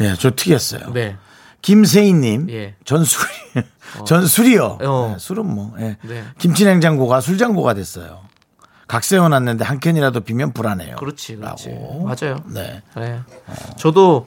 [0.00, 0.92] 예, 저 튀겼어요.
[0.92, 1.16] 네,
[1.62, 2.74] 김세희님, 예.
[2.84, 3.30] 전술이,
[4.06, 4.78] 전술이요.
[4.82, 5.10] 어.
[5.12, 5.96] 네, 술은 뭐, 예.
[6.02, 6.24] 네.
[6.38, 8.22] 김치냉장고가 술장고가 됐어요.
[8.86, 10.96] 각 세워놨는데 한 캔이라도 비면 불안해요.
[10.96, 11.70] 그렇지, 그렇지.
[11.70, 12.04] 라고.
[12.04, 12.42] 맞아요.
[12.46, 12.82] 네.
[12.96, 13.20] 네.
[13.78, 14.26] 저도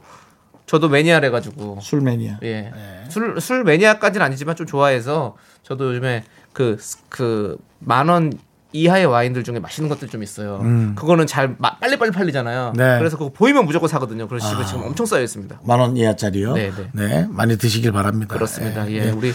[0.68, 2.38] 저도 매니아래 가지고 술 매니아.
[2.43, 2.72] 예.
[3.09, 6.78] 술, 술 매니아까지는 아니지만 좀 좋아해서 저도 요즘에 그,
[7.09, 8.34] 그, 만 원
[8.74, 10.59] 이하의 와인들 중에 맛있는 것들 좀 있어요.
[10.95, 12.74] 그거는 잘 마- 빨리빨리 팔리잖아요.
[12.76, 12.78] 음.
[12.78, 12.97] 네.
[12.99, 14.28] 그래서 그거 보이면 무조건 사거든요.
[14.28, 15.61] 그래서 집에 지금 엄청 쌓여 있습니다.
[15.63, 16.53] 만 원 이하짜리요.
[16.53, 17.26] 네, 네.
[17.30, 18.36] 많이 드시길 바랍니다.
[18.36, 18.88] 그렇습니다.
[18.91, 19.05] 예.
[19.07, 19.09] 예.
[19.11, 19.34] 우리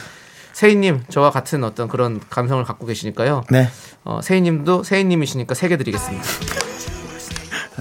[0.53, 3.45] 세희님, 저와 같은 어떤 그런 감성을 갖고 계시니까요.
[3.51, 3.69] 네.
[4.05, 6.25] 어, 세희님도 세희님이시니까 세 개 드리겠습니다.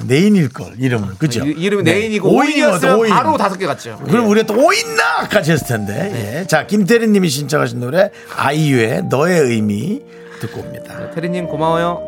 [0.07, 1.45] 내인일 걸 이름을 그죠?
[1.45, 1.93] 이- 이름이 네.
[1.93, 3.09] 네인이고 오인이었으면 오인.
[3.13, 3.99] 바로 다섯 개 갔죠.
[4.05, 6.39] 그럼 우리가 또 오인나까지 했을 텐데.
[6.41, 6.47] 예.
[6.47, 10.01] 자, 김태리님이 신청하신 노래 아이유의 너의 의미
[10.39, 11.07] 듣고 옵니다.
[11.09, 11.11] 예.
[11.15, 12.01] 테리님 고마워요.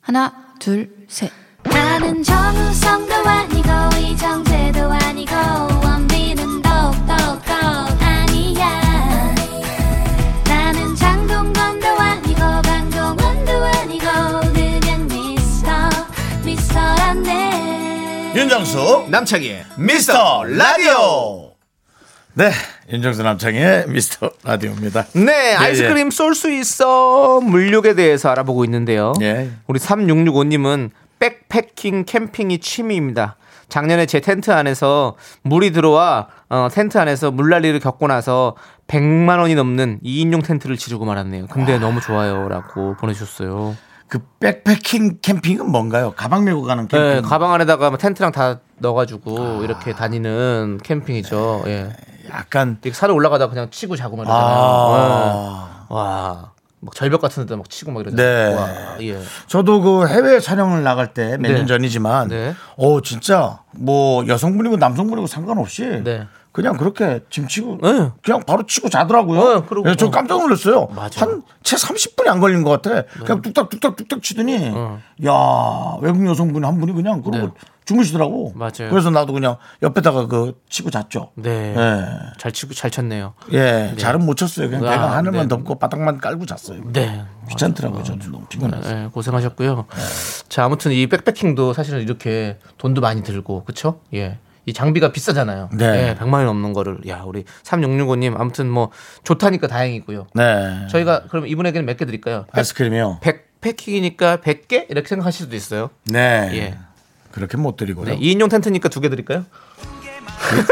[0.00, 1.30] 하나, 둘, 셋.
[1.64, 3.68] 나는 정우성도 아니고
[3.98, 5.34] 이정재도 아니고
[18.34, 21.52] 윤정수 남창희의 미스터 라디오.
[22.32, 22.50] 네,
[22.92, 25.06] 윤정수 남창의 미스터 라디오입니다.
[25.14, 29.12] 네, 아이스크림 쏠수 있어 물욕에 대해서 알아보고 있는데요.
[29.20, 29.50] 예.
[29.68, 33.36] 우리 3665님은 백패킹 캠핑이 취미입니다.
[33.68, 38.56] 작년에 제 텐트 안에서 물이 들어와 어, 텐트 안에서 물난리를 겪고 나서
[38.88, 41.46] 100만 원이 넘는 2인용 텐트를 지르고 말았네요.
[41.46, 43.76] 근데 너무 좋아요라고 보내주셨어요.
[44.08, 46.12] 그 백패킹 캠핑은 뭔가요?
[46.16, 47.08] 가방 메고 가는 캠핑.
[47.08, 51.64] 네, 가방 안에다가 뭐 텐트랑 다 넣어가지고 이렇게 다니는 캠핑이죠.
[51.66, 51.90] 예.
[52.30, 54.44] 약간 산에 올라가다 그냥 치고 자고 말이잖아요.
[54.46, 55.86] 아.
[55.90, 55.94] 예.
[55.94, 58.10] 와, 막 절벽 같은 데다 막 치고 막 네.
[58.10, 58.56] 이러잖아요.
[58.56, 59.20] 와, 예.
[59.46, 61.66] 저도 그 해외 촬영을 나갈 때 몇년 네.
[61.66, 62.54] 전이지만, 네.
[62.76, 66.26] 어 진짜 뭐 여성분이고 남성분이고 상관없이 네.
[66.54, 68.12] 그냥 그렇게 짐 치고 네.
[68.22, 69.54] 그냥 바로 치고 자더라고요.
[69.60, 69.66] 네.
[69.68, 70.88] 그래서 저 깜짝 놀랐어요.
[70.94, 73.02] 한 채 30분이 안 걸린 것 같아.
[73.24, 74.66] 그냥 뚝딱 뚝딱 뚝딱 치더니
[75.26, 77.52] 야 외국 여성분 한 분이 그냥 그러고 네.
[77.86, 78.52] 주무시더라고.
[78.54, 78.90] 맞아요.
[78.90, 81.32] 그래서 나도 그냥 옆에다가 그 치고 잤죠.
[81.36, 81.74] 네.
[81.76, 82.06] 예.
[82.38, 83.32] 잘 치고 잘 쳤네요.
[83.52, 84.68] 예, 잘은 못 쳤어요.
[84.70, 85.48] 그냥 아, 배가 하늘만 네.
[85.48, 86.80] 덮고 바닥만 깔고 잤어요.
[86.92, 87.24] 네.
[87.48, 88.02] 귀찮더라고요.
[88.04, 88.94] 저는 너무 피곤해서.
[88.94, 89.86] 네, 고생하셨고요.
[90.48, 94.00] 자, 아무튼 이 백패킹도 사실은 이렇게 돈도 많이 들고, 그쵸?
[94.14, 94.38] 예.
[94.66, 95.70] 이 장비가 비싸잖아요.
[95.72, 95.84] 네.
[96.10, 96.98] 예, 100만 원 넘는 거를.
[97.08, 98.90] 야, 우리 3665님, 아무튼 뭐,
[99.24, 100.26] 좋다니까 다행이고요.
[100.34, 100.86] 네.
[100.90, 102.46] 저희가 그럼 이분에게는 몇 개 드릴까요?
[102.52, 103.20] 아이스크림이요.
[103.20, 104.86] 백패킹이니까 100개?
[104.90, 105.90] 이렇게 생각하실 수도 있어요.
[106.06, 106.50] 네.
[106.54, 106.78] 예.
[107.30, 108.06] 그렇게 못 드리고요.
[108.06, 109.44] 네, 2인용 텐트니까 두 개 드릴까요?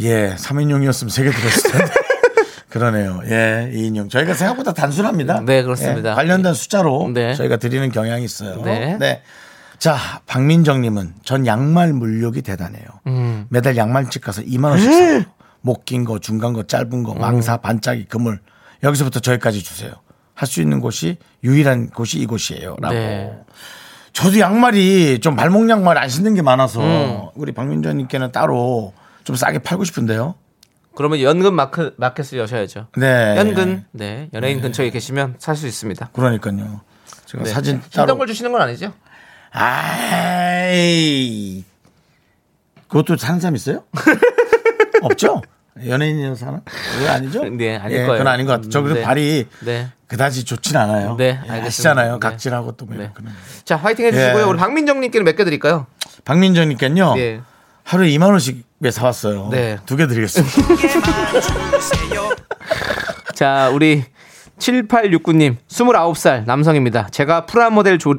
[0.00, 1.92] 예, 3인용이었으면 3개 드렸을 텐데.
[2.70, 3.20] 그러네요.
[3.26, 4.08] 예, 2인용.
[4.10, 5.40] 저희가 생각보다 단순합니다.
[5.44, 6.10] 네, 그렇습니다.
[6.10, 7.34] 예, 관련된 숫자로 네.
[7.34, 8.62] 저희가 드리는 경향이 있어요.
[8.62, 8.96] 네.
[9.80, 12.84] 자, 박민정님은 전 양말 물욕이 대단해요.
[13.06, 13.46] 음.
[13.48, 15.24] 매달 양말집 가서 2만원씩 사요.
[15.62, 18.40] 못 긴 거, 중간 거, 짧은 거, 망사, 반짝이, 그물.
[18.82, 19.92] 여기서부터 저기까지 주세요.
[20.34, 22.76] 할 수 있는 곳이 유일한 곳이 이곳이에요.
[22.80, 22.94] 라고.
[22.94, 23.32] 네.
[24.12, 27.28] 저도 양말이 좀 발목 양말 안 신는 게 많아서 음.
[27.34, 28.92] 우리 박민정님께는 따로
[29.24, 30.34] 좀 싸게 팔고 싶은데요.
[30.94, 32.88] 그러면 연근 마크, 마켓을 여셔야죠.
[32.96, 33.34] 네.
[33.38, 33.84] 연근.
[33.92, 34.28] 네.
[34.34, 36.10] 연예인 근처에 계시면 살 수 있습니다.
[36.12, 36.80] 그러니까요.
[37.26, 37.50] 제가 네.
[37.50, 38.92] 사진 힘든 따로 걸 주시는 건 아니죠?
[39.52, 41.64] 아이
[42.88, 43.84] 그것도 사는 사람 있어요?
[45.02, 45.42] 없죠?
[45.86, 46.60] 연예인이라서 사는?
[47.00, 47.44] 왜 아니죠?
[47.44, 48.12] 네, 아닐 예, 거예요.
[48.18, 48.70] 그건 아닌 것 같아요.
[48.70, 49.04] 저 그래도 네.
[49.04, 49.88] 발이 네.
[50.08, 51.14] 그다지 좋진 않아요.
[51.16, 51.50] 네, 예.
[51.50, 52.14] 아시잖아요.
[52.14, 52.18] 네.
[52.18, 53.02] 각질하고 또 뭐 네.
[53.04, 53.30] 이런 거는.
[53.64, 54.42] 자, 화이팅 해주시고요.
[54.42, 54.46] 예.
[54.46, 55.86] 우리 박민정님께는 몇 개 드릴까요?
[56.24, 57.14] 박민정님께는요.
[57.14, 57.40] 네.
[57.84, 59.48] 하루에 2만 원씩 매 사왔어요.
[59.50, 59.78] 네.
[59.86, 60.54] 두 개 드리겠습니다.
[63.34, 64.04] 자, 우리
[64.60, 67.08] 7869님, 29살 남성입니다.
[67.10, 68.14] 제가 프라모델 조,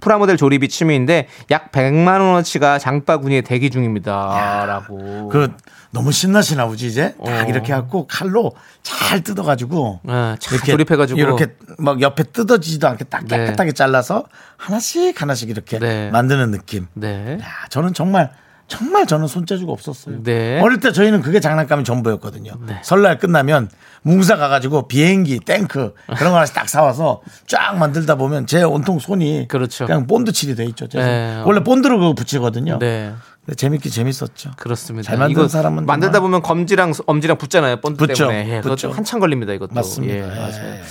[0.00, 4.64] 프라모델 조립이 취미인데 약 100만 원어치가 장바구니에 대기 중입니다.
[4.66, 5.28] 라고.
[5.28, 5.52] 그
[5.90, 7.48] 너무 신나시나 보지 이제 딱 어.
[7.48, 11.18] 이렇게 갖고 칼로 잘 뜯어가지고 네, 잘 조립해가지고.
[11.18, 11.46] 이렇게
[11.78, 13.38] 막 옆에 뜯어지지도 않게 딱 네.
[13.38, 14.24] 깨끗하게 잘라서
[14.58, 16.10] 하나씩 하나씩 이렇게 네.
[16.10, 16.86] 만드는 느낌.
[16.92, 17.38] 네.
[17.40, 18.30] 야, 저는 정말
[18.68, 20.22] 정말 저는 손재주가 없었어요.
[20.22, 20.60] 네.
[20.60, 22.52] 어릴 때 저희는 그게 장난감이 전부였거든요.
[22.66, 22.80] 네.
[22.82, 23.70] 설날 끝나면
[24.06, 29.48] 뭉사 가가지고 비행기, 탱크 그런 거 하나씩 딱 사와서 쫙 만들다 보면 제 온통 손이
[29.48, 29.86] 그렇죠.
[29.86, 30.86] 냥 본드 칠이 돼 있죠.
[30.88, 31.42] 네.
[31.44, 32.78] 원래 본드로 그거 붙이거든요.
[32.78, 33.12] 네.
[33.56, 34.52] 재밌게 재밌었죠.
[34.56, 35.08] 그렇습니다.
[35.08, 37.80] 잘 만든 사람은 만들다 보면 검지랑 엄지랑 붙잖아요.
[37.80, 38.28] 본드 붙죠.
[38.28, 38.48] 때문에.
[38.56, 38.92] 예, 붙죠.
[38.92, 39.52] 한참 걸립니다.
[39.52, 39.74] 이것도.
[39.74, 40.14] 맞습니다.
[40.14, 40.24] 예, 예.
[40.24, 40.82] 맞아요.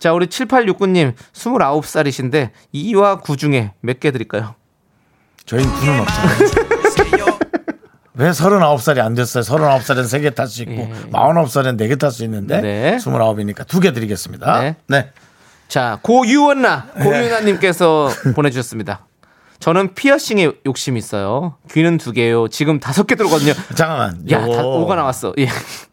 [0.00, 4.54] 자, 우리 7869님 29살이신데 2와 9 중에 몇 개 드릴까요?
[5.46, 6.38] 저희는 구는 없잖아요.
[8.16, 9.42] 왜 39살이 안 됐어요?
[9.42, 10.92] 39살은 3개 탈 수 있고, 예.
[11.10, 12.96] 49살은 4개 탈 수 있는데, 네.
[12.98, 14.60] 29이니까 2개 드리겠습니다.
[14.60, 14.76] 네.
[14.86, 15.10] 네.
[15.66, 17.04] 자, 고유원나 네.
[17.04, 19.06] 고유나님께서 보내 주셨습니다.
[19.58, 21.56] 저는 피어싱에 욕심이 있어요.
[21.72, 22.48] 귀는 두 개요.
[22.48, 23.52] 지금 다섯 개 들어거든요.
[23.74, 24.22] 잠깐만.
[24.30, 25.32] 야, 요거, 다, 오가 나왔어.
[25.38, 25.48] 예.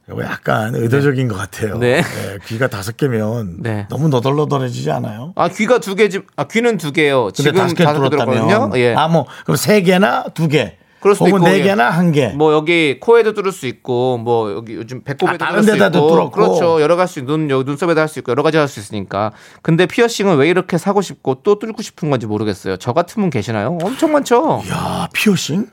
[0.09, 1.77] 요거 약간 의도적인 것 같아요.
[1.77, 1.97] 네.
[1.99, 3.87] 예, 귀가 다섯 개면 네.
[3.89, 5.31] 너무 너덜너덜해지지 않아요?
[5.37, 7.31] 아, 귀가 두 개, 지- 아, 귀는 두 개요.
[7.33, 7.85] 지금 다섯 개.
[8.09, 8.71] 들어거든요.
[8.75, 8.93] 예.
[8.93, 10.77] 아, 뭐, 그럼 세 개나 두 개.
[11.01, 11.63] 그럴 수도 혹은 있고, 네 예.
[11.63, 12.29] 개나 한 개.
[12.29, 15.97] 뭐 여기 코에도 뚫을 수 있고 뭐 여기 요즘 배꼽에도 아, 다른 뚫을 수 데다도
[15.97, 16.31] 있고 뚫었고.
[16.31, 19.31] 그렇죠 여러 가지 눈 여기 눈썹에도 할수 있고 여러 가지 할 수 있으니까
[19.61, 23.77] 근데 피어싱은 왜 이렇게 사고 싶고 또 뚫고 싶은 건지 모르겠어요 저 같은 분 계시나요
[23.81, 25.67] 엄청 많죠 야, 피어싱?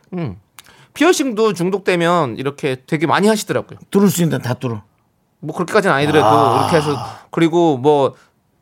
[0.95, 4.83] 피어싱도 중독되면 이렇게 되게 많이 하시더라고요 뚫을 수 있는데 다 뚫어.
[5.41, 6.97] 뭐 그렇게까지는 아니더라도 이렇게 해서
[7.31, 8.15] 그리고 뭐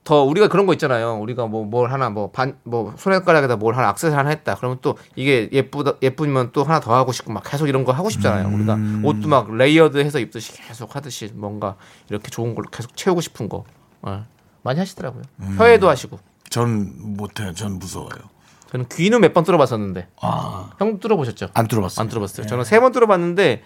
[0.07, 1.17] 더 우리가 그런 거 있잖아요.
[1.19, 4.55] 우리가 뭐 뭘 하나 뭐 반 뭐 손가락에다 뭘 하나 악세사리 하나 했다.
[4.55, 8.09] 그러면 또 이게 예쁘다 예쁘면 또 하나 더 하고 싶고 막 계속 이런 거 하고
[8.09, 8.49] 싶잖아요.
[8.55, 11.75] 우리가 옷도 막 layered 해서 입듯이 계속 하듯이 뭔가
[12.09, 13.65] 이렇게 좋은 걸로 계속 채우고 싶은 거
[14.03, 14.25] 어,
[14.63, 15.23] 많이 하시더라고요.
[15.59, 16.19] 혀에도 하시고.
[16.49, 17.53] 전 못해요.
[17.53, 18.11] 전 무서워요.
[18.71, 21.49] 저는 귀는 몇 번 뚫어봤었는데 아, 형 뚫어보셨죠?
[21.55, 22.03] 안 뚫어봤어요.
[22.03, 22.47] 안 뚫어봤어요.
[22.47, 23.63] 저는 세 번 뚫어봤는데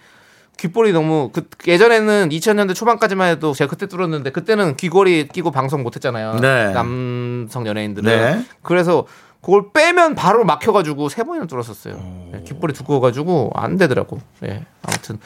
[0.61, 6.35] 귓볼이 너무 그 예전에는 2000년대 초반까지만 해도 제가 그때 뚫었는데 그때는 귀걸이 끼고 방송 못했잖아요.
[6.35, 6.71] 네.
[6.71, 8.45] 남성 연예인들은 네.
[8.61, 9.07] 그래서
[9.41, 12.29] 그걸 빼면 바로 막혀가지고 세 번이나 뚫었었어요.
[12.35, 14.21] 예, 귓볼이 두꺼워가지고 안 되더라고.
[14.43, 15.17] 예, 아무튼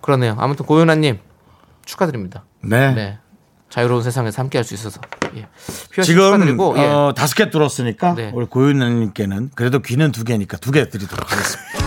[0.00, 0.36] 그러네요.
[0.38, 1.18] 아무튼 고윤아님
[1.84, 2.44] 축하드립니다.
[2.62, 2.94] 네.
[2.94, 3.18] 네.
[3.70, 5.00] 자유로운 세상에서 함께 할 수 있어서
[5.34, 5.48] 예.
[6.04, 6.86] 지금 축하드리고 예.
[6.86, 8.30] 어, 다섯 개 뚫었으니까 네.
[8.32, 11.78] 우리 고윤님께는 그래도 귀는 두 개니까 두 개 드리도록 하겠습니다.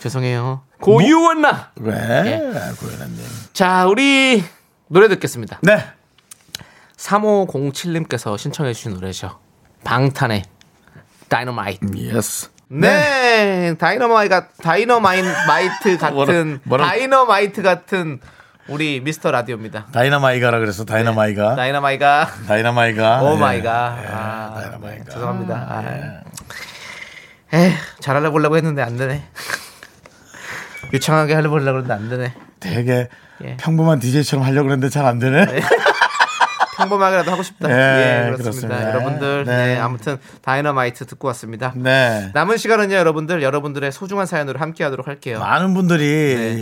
[0.00, 0.62] 죄송해요.
[0.80, 1.72] 고유원나.
[1.80, 1.94] 왜?
[1.94, 2.38] 예.
[2.78, 3.24] 고윤님.
[3.52, 4.44] 자, 우리
[4.88, 5.58] 노래 듣겠습니다.
[5.62, 5.84] 네.
[6.96, 9.38] 3507님께서 신청해 주신 노래죠.
[9.84, 10.44] 방탄의
[11.28, 11.86] 다이너마이트.
[11.96, 12.50] Yes.
[12.68, 18.20] 네, 다이너마이가 다이너마이트 같은 뭐라- 뭐라- 다이너마이트 같은
[18.68, 19.86] 우리 미스터 라디오입니다.
[19.92, 23.38] 다이너마이가라 그래서 다이너마이가 다이너마이가 다이너마이가 oh 예.
[23.38, 23.98] my God.
[24.02, 25.04] 예, 아, 다이너마이가.
[25.04, 25.54] 네, 죄송합니다.
[25.54, 26.22] 아.
[27.56, 29.22] 에 잘하려고 하려고 했는데 안 되네.
[30.92, 32.32] 유창하게 하려고 했는데 안 되네.
[32.60, 33.08] 되게
[33.44, 33.56] 예.
[33.58, 35.46] 평범한 DJ처럼 하려고 그랬는데 잘 안 되네.
[36.76, 37.70] 평범하게라도 하고 싶다.
[37.70, 37.74] 예,
[38.28, 38.68] 예, 그렇습니다.
[38.68, 38.90] 그렇습니다.
[38.90, 39.56] 여러분들, 네.
[39.74, 39.78] 네.
[39.78, 41.72] 아무튼 다이너마이트 듣고 왔습니다.
[41.76, 42.30] 네.
[42.34, 45.38] 남은 시간은요, 여러분들, 여러분들의 소중한 사연으로 함께 하도록 할게요.
[45.40, 46.04] 많은 분들이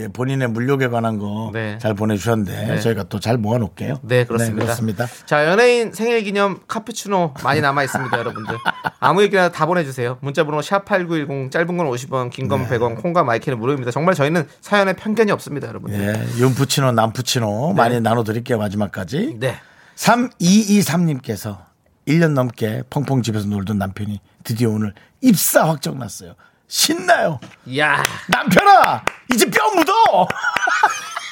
[0.02, 0.08] 네.
[0.12, 1.78] 본인의 물욕에 관한 거 네.
[1.78, 2.80] 잘 보내주셨는데 네.
[2.80, 4.00] 저희가 또 잘 모아놓을게요.
[4.02, 4.64] 네, 그렇습니다.
[4.66, 5.06] 그렇습니다.
[5.24, 8.56] 자, 연예인 생일 기념 카푸치노 많이 남아 있습니다, 여러분들.
[9.00, 10.18] 아무 얘기나 다 보내주세요.
[10.20, 13.90] 문자번호 샵 8910, 짧은 건 50원, 긴 건 100원, 콩과 마이크는 무료입니다.
[13.90, 15.98] 정말 저희는 사연에 편견이 없습니다, 여러분들.
[15.98, 19.36] 예, 윤푸치노, 남푸치노 많이 나눠드릴게요, 마지막까지.
[19.40, 19.56] 네.
[19.96, 21.64] 3223님께서
[22.06, 26.34] 1년 넘게 펑펑 집에서 놀던 남편이 드디어 오늘 입사 확정 났어요.
[26.68, 27.40] 신나요.
[27.78, 29.04] 야 남편아!
[29.32, 29.92] 이제 뼈 묻어!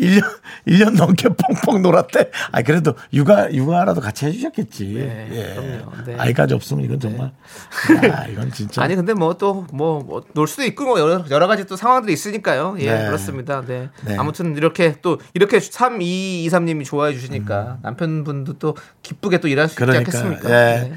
[0.00, 0.22] 1년,
[0.66, 2.30] 1년 넘게 펑펑 놀았대.
[2.52, 4.96] 아, 그래도 육아, 육아라도 같이 해주셨겠지.
[4.96, 5.54] 예.
[5.54, 6.04] 그럼요.
[6.04, 6.16] 네.
[6.18, 7.32] 아이까지 없으면 이건 정말.
[8.10, 8.82] 야, 이건 진짜.
[8.82, 12.76] 아니 근데 뭐또뭐놀 수도 있고 뭐 여러, 여러 가지 또 상황들이 있으니까요.
[12.80, 13.06] 예, 네.
[13.06, 13.62] 그렇습니다.
[13.66, 13.88] 네.
[14.04, 14.16] 네.
[14.16, 19.86] 아무튼 이렇게 또 이렇게 3223님이 좋아해 주시니까 남편분도 또 기쁘게 또 일할 수 있지 음.
[19.86, 20.18] 그러니까.
[20.18, 20.50] 않겠습니까?
[20.50, 20.90] 예.
[20.90, 20.92] 네.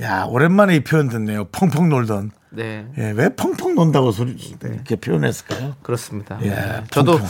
[0.00, 1.44] 야, 오랜만에 이 표현 듣네요.
[1.52, 2.30] 펑펑 놀던.
[2.50, 2.86] 네.
[2.98, 5.76] 예, 왜 펑펑 논다고 소리, 이렇게 표현했을까요?
[5.82, 6.38] 그렇습니다.
[6.42, 6.84] 예, 네.
[6.90, 7.26] 저도 펑펑.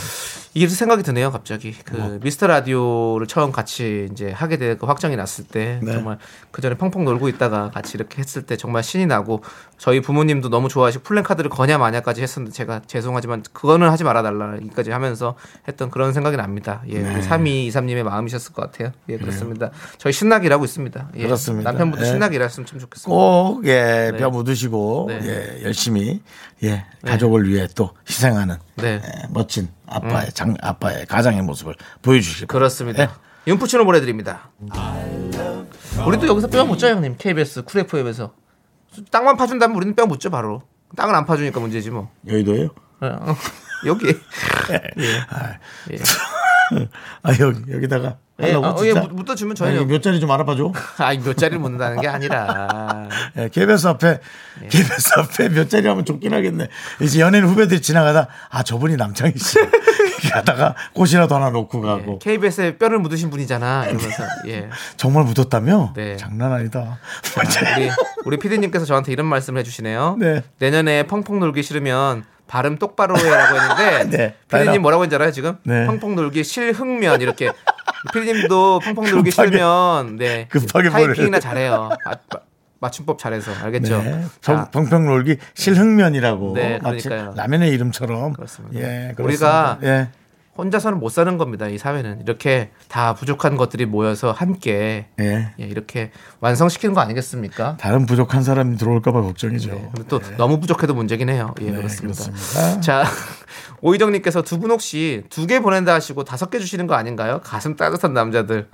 [0.55, 1.73] 이게 생각이 드네요, 갑자기.
[1.83, 2.19] 그 뭐.
[2.21, 5.93] 미스터 라디오를 처음 같이 이제 하게 되고 확정이 났을 때 네.
[5.93, 6.19] 정말
[6.51, 9.43] 그 전에 펑펑 놀고 있다가 같이 이렇게 했을 때 정말 신이 나고
[9.79, 15.35] 저희 부모님도 너무 좋아하시고 플랜카드를 거냐 마냐까지 했었는데 제가 죄송하지만 그거는 하지 말아 달라기까지 하면서
[15.67, 16.83] 했던 그런 생각이 납니다.
[16.87, 17.15] 예, 네.
[17.15, 18.91] 우리 3223님의 마음이셨을 것 같아요.
[19.09, 19.71] 예, 그렇습니다.
[19.97, 21.09] 저희 신나게 일하고 있습니다.
[21.15, 21.71] 예, 그렇습니다.
[21.71, 22.09] 남편분도 예.
[22.11, 23.09] 신나게 일하셨으면 참 좋겠습니다.
[23.09, 24.17] 꼭, 예, 네.
[24.17, 25.19] 뼈 묻으시고, 네.
[25.23, 26.21] 예, 열심히,
[26.63, 28.95] 예, 가족을 위해 또 희생하는, 네.
[28.95, 29.01] 음.
[29.03, 32.59] 예, 멋진 아빠의, 장, 아빠의 가장의 모습을 보여주실 거예요.
[32.59, 33.19] 그렇습니다.
[33.47, 34.51] 윤푸치로 보내드립니다.
[36.05, 37.15] 우리 또 여기서 뼈 묻죠, 형님.
[37.17, 38.33] KBS 쿨 FM에서
[39.11, 40.63] 땅만 파준다면 우리는 뼈 묻죠, 바로.
[40.95, 42.09] 땅을 안 파주니까 문제지 뭐.
[42.27, 42.69] 여의도예요
[43.01, 43.35] 어,
[43.85, 44.07] 여기.
[44.71, 45.99] 예.
[47.23, 48.17] 아, 여기, 여기다가.
[48.49, 49.01] 예, 어, 예, 진짜?
[49.01, 50.71] 묻- 묻어주면 아, 저희는 몇 자리 좀 알아봐 줘.
[50.97, 54.19] 아니 몇 자리를 묻는다는 게 아니라 예, KBS 앞에,
[54.61, 54.67] 네.
[54.67, 56.67] KBS 앞에 몇 자리 하면 좋긴 하겠네.
[57.01, 59.57] 이제 연예인 후배들이 지나가다, 아, 저분이 남창희 씨.
[60.33, 62.17] 하다가 꽃이라도 하나 놓고 가고.
[62.19, 64.69] KBS에 뼈를 묻으신 분이잖아 이러면서 예.
[64.95, 65.93] 정말 묻었다며?
[65.95, 66.15] 네.
[66.17, 66.97] 장난 아니다.
[67.77, 67.89] 우리
[68.25, 70.15] 우리 PD님께서 저한테 이런 말씀을 해주시네요.
[70.19, 70.41] 네.
[70.59, 72.23] 내년에 펑펑 놀기 싫으면
[72.53, 74.35] 발음 똑바로 해라고 했는데 네.
[74.47, 75.57] 피디님 뭐라고 했는지 알아요 지금?
[75.63, 75.87] 네.
[75.87, 77.49] 펑펑 놀기 실흥면 이렇게
[78.13, 81.39] 피디님도 펑펑 놀기 급하게, 싫으면 네 급하게 타이핑이나.
[81.39, 81.89] 잘해요.
[82.05, 82.39] 마- 마-
[82.79, 84.03] 맞춤법 잘해서 알겠죠?
[84.03, 84.23] 네.
[84.41, 86.53] 자, 펑- 펑펑 놀기 실흥면이라고.
[86.53, 87.33] 네, 그러니까요.
[87.35, 88.33] 라면의 이름처럼.
[88.33, 88.77] 그렇습니다.
[88.79, 89.23] 예, 그렇습니다.
[89.23, 90.09] 우리가 예.
[90.57, 91.67] 혼자서는 못 사는 겁니다.
[91.67, 95.51] 이 사회는 이렇게 다 부족한 것들이 모여서 함께 예.
[95.59, 97.77] 예, 이렇게 완성시키는 거 아니겠습니까?
[97.77, 99.71] 다른 부족한 사람이 들어올까봐 걱정이죠.
[99.71, 101.55] 네, 또 너무 부족해도 문제긴 해요.
[101.61, 102.23] 예, 네, 그렇습니다.
[102.25, 102.81] 그렇습니다.
[102.81, 103.03] 자,
[103.81, 107.41] 오희정님께서 두 분 혹시 두 개 보낸다 하시고 다섯 개 주시는 거 아닌가요?
[107.43, 108.67] 가슴 따뜻한 남자들.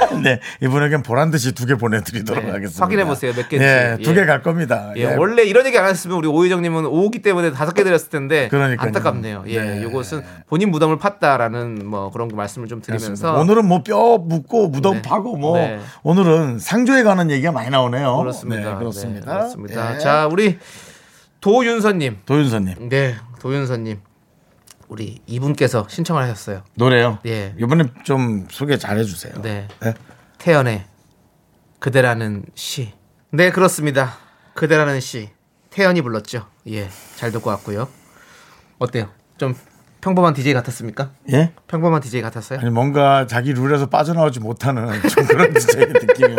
[0.22, 2.84] 네, 이분에겐 보란 듯이 두 개 보내드리도록 네, 하겠습니다.
[2.84, 3.32] 확인해 보세요.
[3.34, 3.66] 몇 개인지.
[3.66, 4.14] 예, 두 예.
[4.14, 4.92] 개갈 겁니다.
[4.96, 8.86] 예, 원래 이런 얘기 안 했으면 우리 오희정님은 오기 때문에 다섯 개 드렸을 텐데 그러니까요.
[8.86, 9.44] 안타깝네요.
[9.48, 9.82] 예, 네.
[9.82, 14.94] 이것은 본인 무덤을 팠다라는 뭐 그런 거 말씀을 좀 드리면서 오늘은 뭐 뼈 묻고 무덤
[14.96, 15.02] 네.
[15.02, 15.78] 파고 뭐 네.
[16.02, 18.16] 오늘은 상조에 관한 얘기가 많이 나오네요.
[18.18, 18.72] 그렇습니다.
[18.72, 19.26] 네, 그렇습니다.
[19.32, 19.94] 네, 그렇습니다.
[19.94, 19.98] 예.
[19.98, 20.58] 자, 우리
[21.40, 22.18] 도윤서님.
[22.26, 23.98] 도윤서님 네, 도윤서님.
[24.88, 26.62] 우리 이분께서 신청을 하셨어요.
[26.74, 27.18] 노래요.
[27.26, 27.54] 예.
[27.58, 29.34] 이번에 좀 소개 잘 해주세요.
[29.42, 29.68] 네.
[29.80, 29.94] 네.
[30.38, 30.84] 태연의
[31.78, 32.92] 그대라는 시.
[33.30, 34.16] 네, 그렇습니다.
[34.54, 35.30] 그대라는 시.
[35.70, 36.46] 태연이 불렀죠.
[36.68, 37.88] 예, 잘 듣고 왔고요.
[38.78, 39.08] 어때요?
[39.38, 39.54] 좀
[40.00, 41.10] 평범한 DJ 같았습니까?
[41.32, 41.52] 예?
[41.66, 42.60] 평범한 DJ 같았어요?
[42.60, 46.36] 아니 뭔가 자기 룰에서 빠져나오지 못하는 좀 그런 DJ 느낌.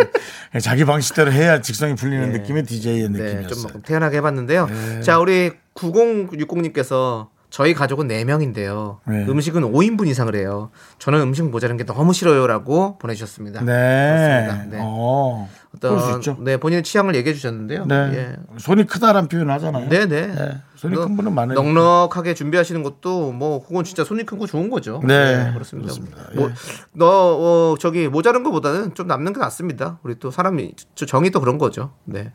[0.61, 2.37] 자기 방식대로 해야 직성이 풀리는 네.
[2.37, 3.71] 느낌의 DJ의 네, 느낌이었어요.
[3.73, 4.69] 좀 태연하게 해봤는데요.
[5.03, 8.97] 자, 우리 9060님께서 저희 가족은 4명인데요.
[9.07, 9.25] 네.
[9.29, 10.71] 음식은 5인분 이상을 해요.
[10.99, 13.61] 저는 음식 모자란 게 너무 싫어요라고 보내주셨습니다.
[13.61, 14.45] 네.
[14.45, 14.75] 그렇습니다.
[14.75, 14.83] 네.
[14.83, 15.47] 어.
[15.73, 16.35] 어떤 있죠.
[16.41, 17.85] 네 본인의 취향을 얘기해 주셨는데요.
[17.85, 17.95] 네.
[18.13, 18.35] 예.
[18.57, 19.87] 손이 크다란 표현 하잖아요.
[19.87, 20.27] 네, 네.
[20.27, 20.57] 네.
[20.75, 21.55] 손이 너- 큰 분은 많아요.
[21.61, 24.99] 넉넉하게 준비하시는 것도 뭐 그건 진짜 손이 큰 거 좋은 거죠.
[25.07, 25.93] 네, 그렇습니다.
[25.93, 26.17] 그렇습니다.
[26.35, 26.53] 뭐, 예.
[26.91, 29.99] 너 어, 저기 모자른 것보다는 좀 남는 게 낫습니다.
[30.03, 31.91] 우리 또 사람이 저 정이 또 그런 거죠.
[32.03, 32.33] 네.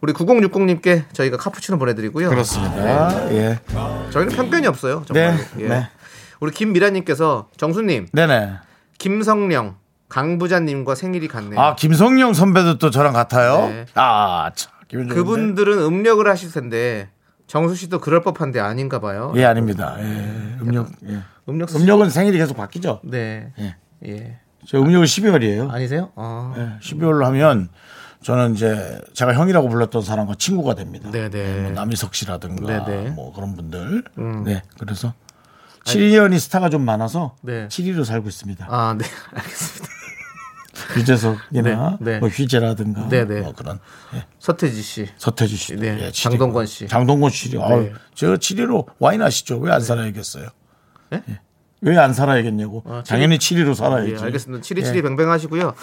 [0.00, 2.28] 우리 9060님께 저희가 카푸치노 보내드리고요.
[2.30, 3.32] 그렇습니다.
[3.32, 3.58] 예.
[4.10, 5.02] 저희는 편견이 없어요.
[5.06, 5.36] 정말.
[5.36, 5.68] 네, 예.
[5.68, 5.88] 네.
[6.40, 8.52] 우리 김미라님께서 정수님, 네네.
[8.98, 9.76] 김성령,
[10.08, 11.58] 강부자님과 생일이 같네요.
[11.60, 13.68] 아 김성령 선배도 또 저랑 같아요.
[13.68, 13.86] 네.
[13.94, 14.72] 아 참.
[14.90, 17.08] 그분들은 음력을 하실 텐데
[17.46, 19.32] 정수 씨도 그럴 법한데 아닌가 봐요.
[19.36, 19.96] 예 아닙니다.
[19.98, 20.56] 예.
[20.62, 20.88] 음력.
[21.08, 21.18] 예.
[21.48, 23.00] 음력 쓰- 음력은 생일이 계속 바뀌죠.
[23.04, 23.52] 네.
[23.58, 23.76] 예.
[24.06, 24.38] 예.
[24.66, 25.70] 저 음력은 12월이에요.
[25.70, 26.10] 아니세요?
[26.16, 26.54] 아.
[26.56, 27.68] 예, 12월로 하면
[28.28, 31.10] 저는 이제 제가 형이라고 불렀던 사람과 친구가 됩니다.
[31.10, 31.38] 네네.
[31.38, 33.06] 예, 뭐 남희석 씨라든가 네네.
[33.08, 33.14] 음.
[33.14, 34.04] 뭐 그런 분들.
[34.44, 34.62] 네.
[34.78, 35.14] 그래서
[35.84, 37.68] 7년이 스타가 좀 많아서 네.
[37.68, 38.66] 7위로 살고 있습니다.
[38.68, 39.06] 아, 네.
[39.32, 39.88] 알겠습니다.
[40.98, 42.18] 유재석이나 네, 네.
[42.18, 43.40] 뭐 휘재라든가 네네.
[43.40, 43.80] 뭐 그런
[44.12, 45.08] 예, 서태지 씨.
[45.16, 46.86] 서태지 씨, 네, 예, 장동건 씨.
[46.86, 47.94] 장동건 씨, 아, 네.
[48.14, 49.56] 저 7위로 와인 하시죠?
[49.58, 50.48] 왜 안 살아야겠어요?
[51.12, 51.22] 네?
[51.80, 52.82] 왜 안 살아야겠냐고?
[52.86, 54.12] 아, 당연히 7위로 살아야지.
[54.12, 54.62] 예, 알겠습니다.
[54.62, 55.74] 7272 뱅뱅 하시고요.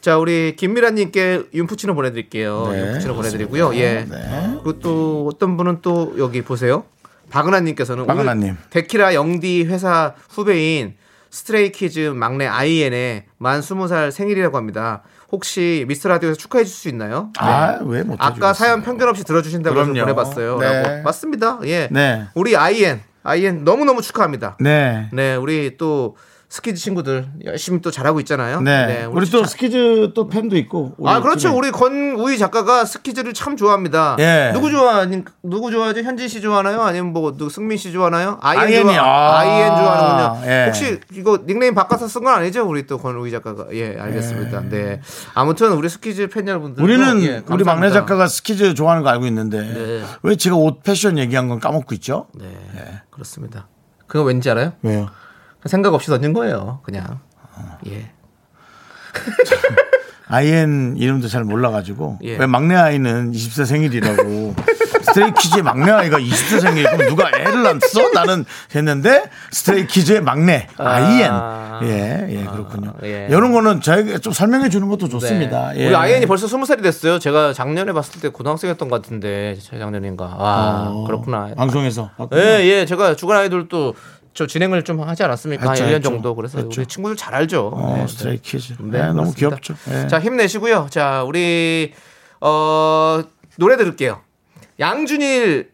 [0.00, 2.68] 자, 우리 김미라님께 윤푸치노 보내드릴게요.
[2.72, 3.74] 네, 윤푸치노 보내드리고요.
[3.76, 4.06] 예.
[4.08, 4.50] 네.
[4.62, 6.84] 그리고 또 어떤 분은 또 여기 보세요.
[7.30, 8.56] 박은하님께서는 박은하님.
[8.70, 10.94] 데키라 영디 회사 후배인
[11.30, 15.02] 스트레이키즈 막내 아이엔의 만 20살 생일이라고 합니다.
[15.30, 17.30] 혹시 미스터 라디오에서 축하해 줄 수 있나요?
[17.38, 20.00] 아, 왜 못해 아까 사연 편견 없이 들어주신다고 그럼요.
[20.00, 20.58] 보내봤어요.
[20.58, 21.00] 네.
[21.02, 21.60] 맞습니다.
[21.64, 21.88] 예.
[21.90, 22.24] 네.
[22.34, 24.56] 우리 아이엔, 아이엔 너무너무 축하합니다.
[24.60, 25.08] 네.
[25.12, 26.16] 네, 우리 또
[26.52, 28.60] 스키즈 친구들 열심히 또 잘하고 있잖아요.
[28.60, 29.06] 네.
[29.10, 30.92] 우리 또 자- 스키즈 또 팬도 있고.
[30.98, 31.48] 우리 아 그렇죠.
[31.48, 31.54] 팀에.
[31.58, 34.16] 우리 권우희 작가가 스키즈를 참 좋아합니다.
[34.18, 34.50] 예.
[34.52, 36.02] 누구 좋아하니 누구 좋아하죠?
[36.02, 36.82] 현진 씨 좋아하나요?
[36.82, 38.36] 아니면 뭐 누구 승민 씨 좋아하나요?
[38.42, 38.82] 아이엔.
[38.82, 38.94] 좋아.
[38.98, 39.38] 아.
[39.38, 40.52] 아이엔 좋아하는군요.
[40.52, 40.64] 예.
[40.66, 42.68] 혹시 이거 닉네임 바꿔서 쓴 건 아니죠?
[42.68, 44.68] 우리 또 권우희 작가가 예 알겠습니다.
[44.68, 45.00] 네.
[45.32, 47.90] 아무튼 우리 스키즈 팬 여러분들 우리는 예, 우리 막내.
[47.90, 50.02] 작가가 스키즈 좋아하는 거 알고 있는데 네.
[50.22, 52.26] 왜 제가 옷 패션 얘기한 건 까먹고 있죠?
[52.34, 52.46] 네,
[53.10, 53.68] 그렇습니다.
[54.06, 54.74] 그거 왠지 알아요?
[54.82, 55.08] 왜요?
[55.66, 56.80] 생각 없이 던진 거예요.
[56.82, 57.20] 그냥
[57.86, 58.10] 예.
[60.28, 62.36] 아이엔 이름도 잘 몰라가지고 예.
[62.38, 64.54] 왜 막내 아이는 20세 생일이라고
[65.02, 68.10] 스트레이키즈의 막내 아이가 20세 생일 그럼 누가 애를 낳았어?
[68.14, 71.30] 나는 했는데 스트레이키즈의 막내 아이엔
[71.82, 72.94] 예, 예 그렇군요.
[73.02, 73.26] 예.
[73.28, 75.72] 이런 거는 저에게 좀 설명해 주는 것도 좋습니다.
[75.72, 75.80] 네.
[75.80, 75.86] 예.
[75.88, 77.18] 우리 아이엔이 벌써 스무 살이 됐어요.
[77.18, 80.24] 제가 작년에 봤을 때 고등학생이었던 것 같은데 재작년인가.
[80.38, 81.50] 아 어, 그렇구나.
[81.56, 82.86] 방송에서 예, 예.
[82.86, 83.94] 제가 주간 아이돌 또
[84.34, 85.70] 저 진행을 좀 하지 않았습니까?
[85.70, 86.08] 했죠, 한 1년 했죠.
[86.10, 86.34] 정도.
[86.34, 86.80] 그래서 했죠.
[86.80, 87.70] 우리 친구들 잘 알죠.
[87.74, 89.32] 어, 네, 스트레이 키즈 네, 네, 너무.
[89.34, 89.74] 귀엽죠.
[89.90, 90.06] 예.
[90.08, 90.88] 자, 힘내시고요.
[90.90, 91.92] 자, 우리
[92.40, 93.22] 어
[93.56, 94.20] 노래 들을게요.
[94.80, 95.70] 양준일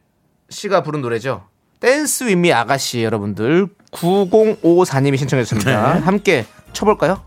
[0.51, 1.45] 씨가 부른 노래죠.
[1.81, 5.95] 댄스 윗미 아가씨 여러분들 9054님이 신청해 주셨습니다.
[5.95, 6.01] 네.
[6.01, 7.23] 함께 쳐볼까요?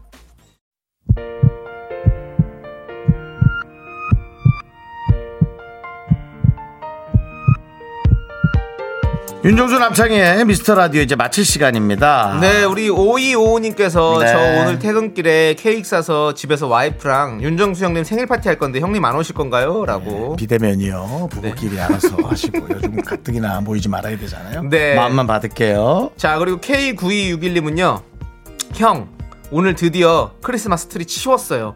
[9.44, 12.38] 윤종수 남창희의 미스터 라디오 이제 마칠 시간입니다.
[12.39, 14.28] 네, 우리 5255님께서 네.
[14.28, 19.16] 저 오늘 퇴근길에 케이크 사서 집에서 와이프랑 윤정수 형님 생일 파티 할 건데 형님 안
[19.16, 19.84] 오실 건가요?
[19.84, 20.36] 라고.
[20.36, 21.30] 비대면이요.
[21.32, 24.62] 부부끼리 알아서 하시고 요즘 가뜩이나 모이지 말아야 되잖아요.
[24.70, 24.94] 네.
[24.94, 26.12] 마음만 받을게요.
[26.18, 28.00] 자, 그리고 K9261님은요.
[28.76, 29.10] 형,
[29.50, 31.76] 오늘 드디어 크리스마스 트리 치웠어요.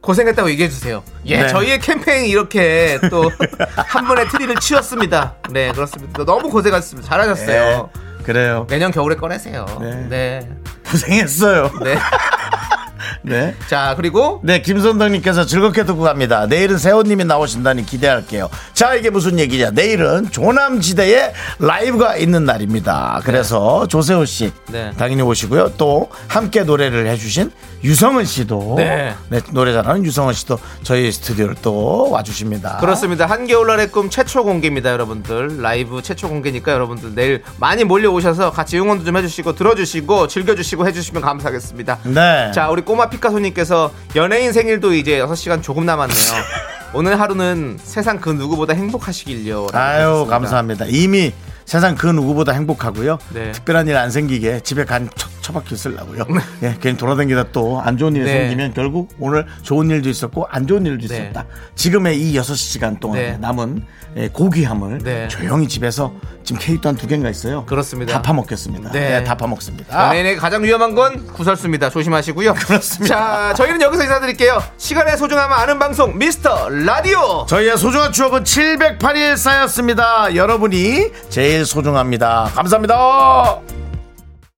[0.00, 1.02] 고생했다고 얘기해 주세요.
[1.26, 1.48] 예, 네.
[1.48, 3.30] 저희의 캠페인이 이렇게 또
[3.76, 5.36] 한 번에 트리를 치웠습니다.
[5.50, 6.24] 네, 그렇습니다.
[6.24, 7.08] 너무 고생하셨습니다.
[7.08, 7.90] 잘하셨어요.
[8.22, 8.66] 그래요.
[8.68, 9.66] 내년 겨울에 꺼내세요.
[9.80, 10.06] 네.
[10.08, 10.48] 네.
[10.90, 11.70] 고생했어요.
[11.82, 11.98] 네.
[13.22, 13.54] 네.
[13.68, 16.46] 자, 그리고 네, 김선덕님께서 즐겁게 듣고 갑니다.
[16.46, 18.48] 내일은 세호님이 나오신다니 기대할게요.
[18.72, 19.70] 자, 이게 무슨 얘기냐.
[19.70, 23.20] 내일은 조남지대의 라이브가 있는 날입니다.
[23.24, 24.92] 그래서 조세호 씨 네.
[24.96, 25.74] 당연히 오시고요.
[25.76, 27.50] 또 함께 노래를 해주신
[27.82, 29.14] 유성은 씨도 네.
[29.28, 32.78] 네, 노래 잘하는 유성은 씨도 저희 스튜디오를 또 와주십니다.
[32.78, 33.26] 그렇습니다.
[33.26, 35.62] 한겨울날의 꿈 최초 공개입니다, 여러분들.
[35.62, 41.98] 라이브 최초 공개니까 여러분들 내일 많이 몰려오셔서 같이 응원도 좀 해주시고 들어주시고 즐겨주시고 해주시면 감사하겠습니다.
[42.04, 42.50] 네.
[42.54, 46.16] 자, 우리 꼬마 피카소님께서 연예인 생일도 이제 6시간 조금 남았네요.
[46.92, 49.68] 오늘 하루는 세상 그 누구보다 행복하시길요.
[49.72, 50.30] 아유 하셨습니다.
[50.38, 50.84] 감사합니다.
[50.88, 51.32] 이미
[51.64, 53.18] 세상 그 누구보다 행복하고요.
[53.32, 53.52] 네.
[53.52, 56.24] 특별한 일 안 생기게 집에 간 처, 처박혀 쓰려고요.
[56.62, 58.40] 예, 괜히 돌아다니다 또 안 좋은 일이 네.
[58.40, 61.14] 생기면 결국 오늘 좋은 일도 있었고 안 좋은 일도 네.
[61.16, 61.46] 있었다.
[61.74, 63.36] 지금의 이 6시간 동안 네.
[63.38, 63.84] 남은
[64.16, 65.28] 예, 고귀함을 네.
[65.28, 66.12] 조용히 집에서
[66.44, 67.64] 지금 케이크도 한두 개인가 있어요.
[67.66, 68.14] 그렇습니다.
[68.14, 68.90] 다 파먹겠습니다.
[68.92, 69.00] 네.
[69.20, 70.08] 네, 다 파먹습니다.
[70.08, 71.90] 연예인에게 가장 위험한 건 구설수입니다.
[71.90, 72.54] 조심하시고요.
[72.54, 73.14] 그렇습니다.
[73.48, 74.62] 자, 저희는 여기서 인사드릴게요.
[74.76, 77.46] 시간의 소중함을 아는 방송 미스터 라디오.
[77.48, 80.34] 저희의 소중한 추억은 708일 쌓였습니다.
[80.34, 82.50] 여러분이 제일 소중합니다.
[82.54, 83.79] 감사합니다.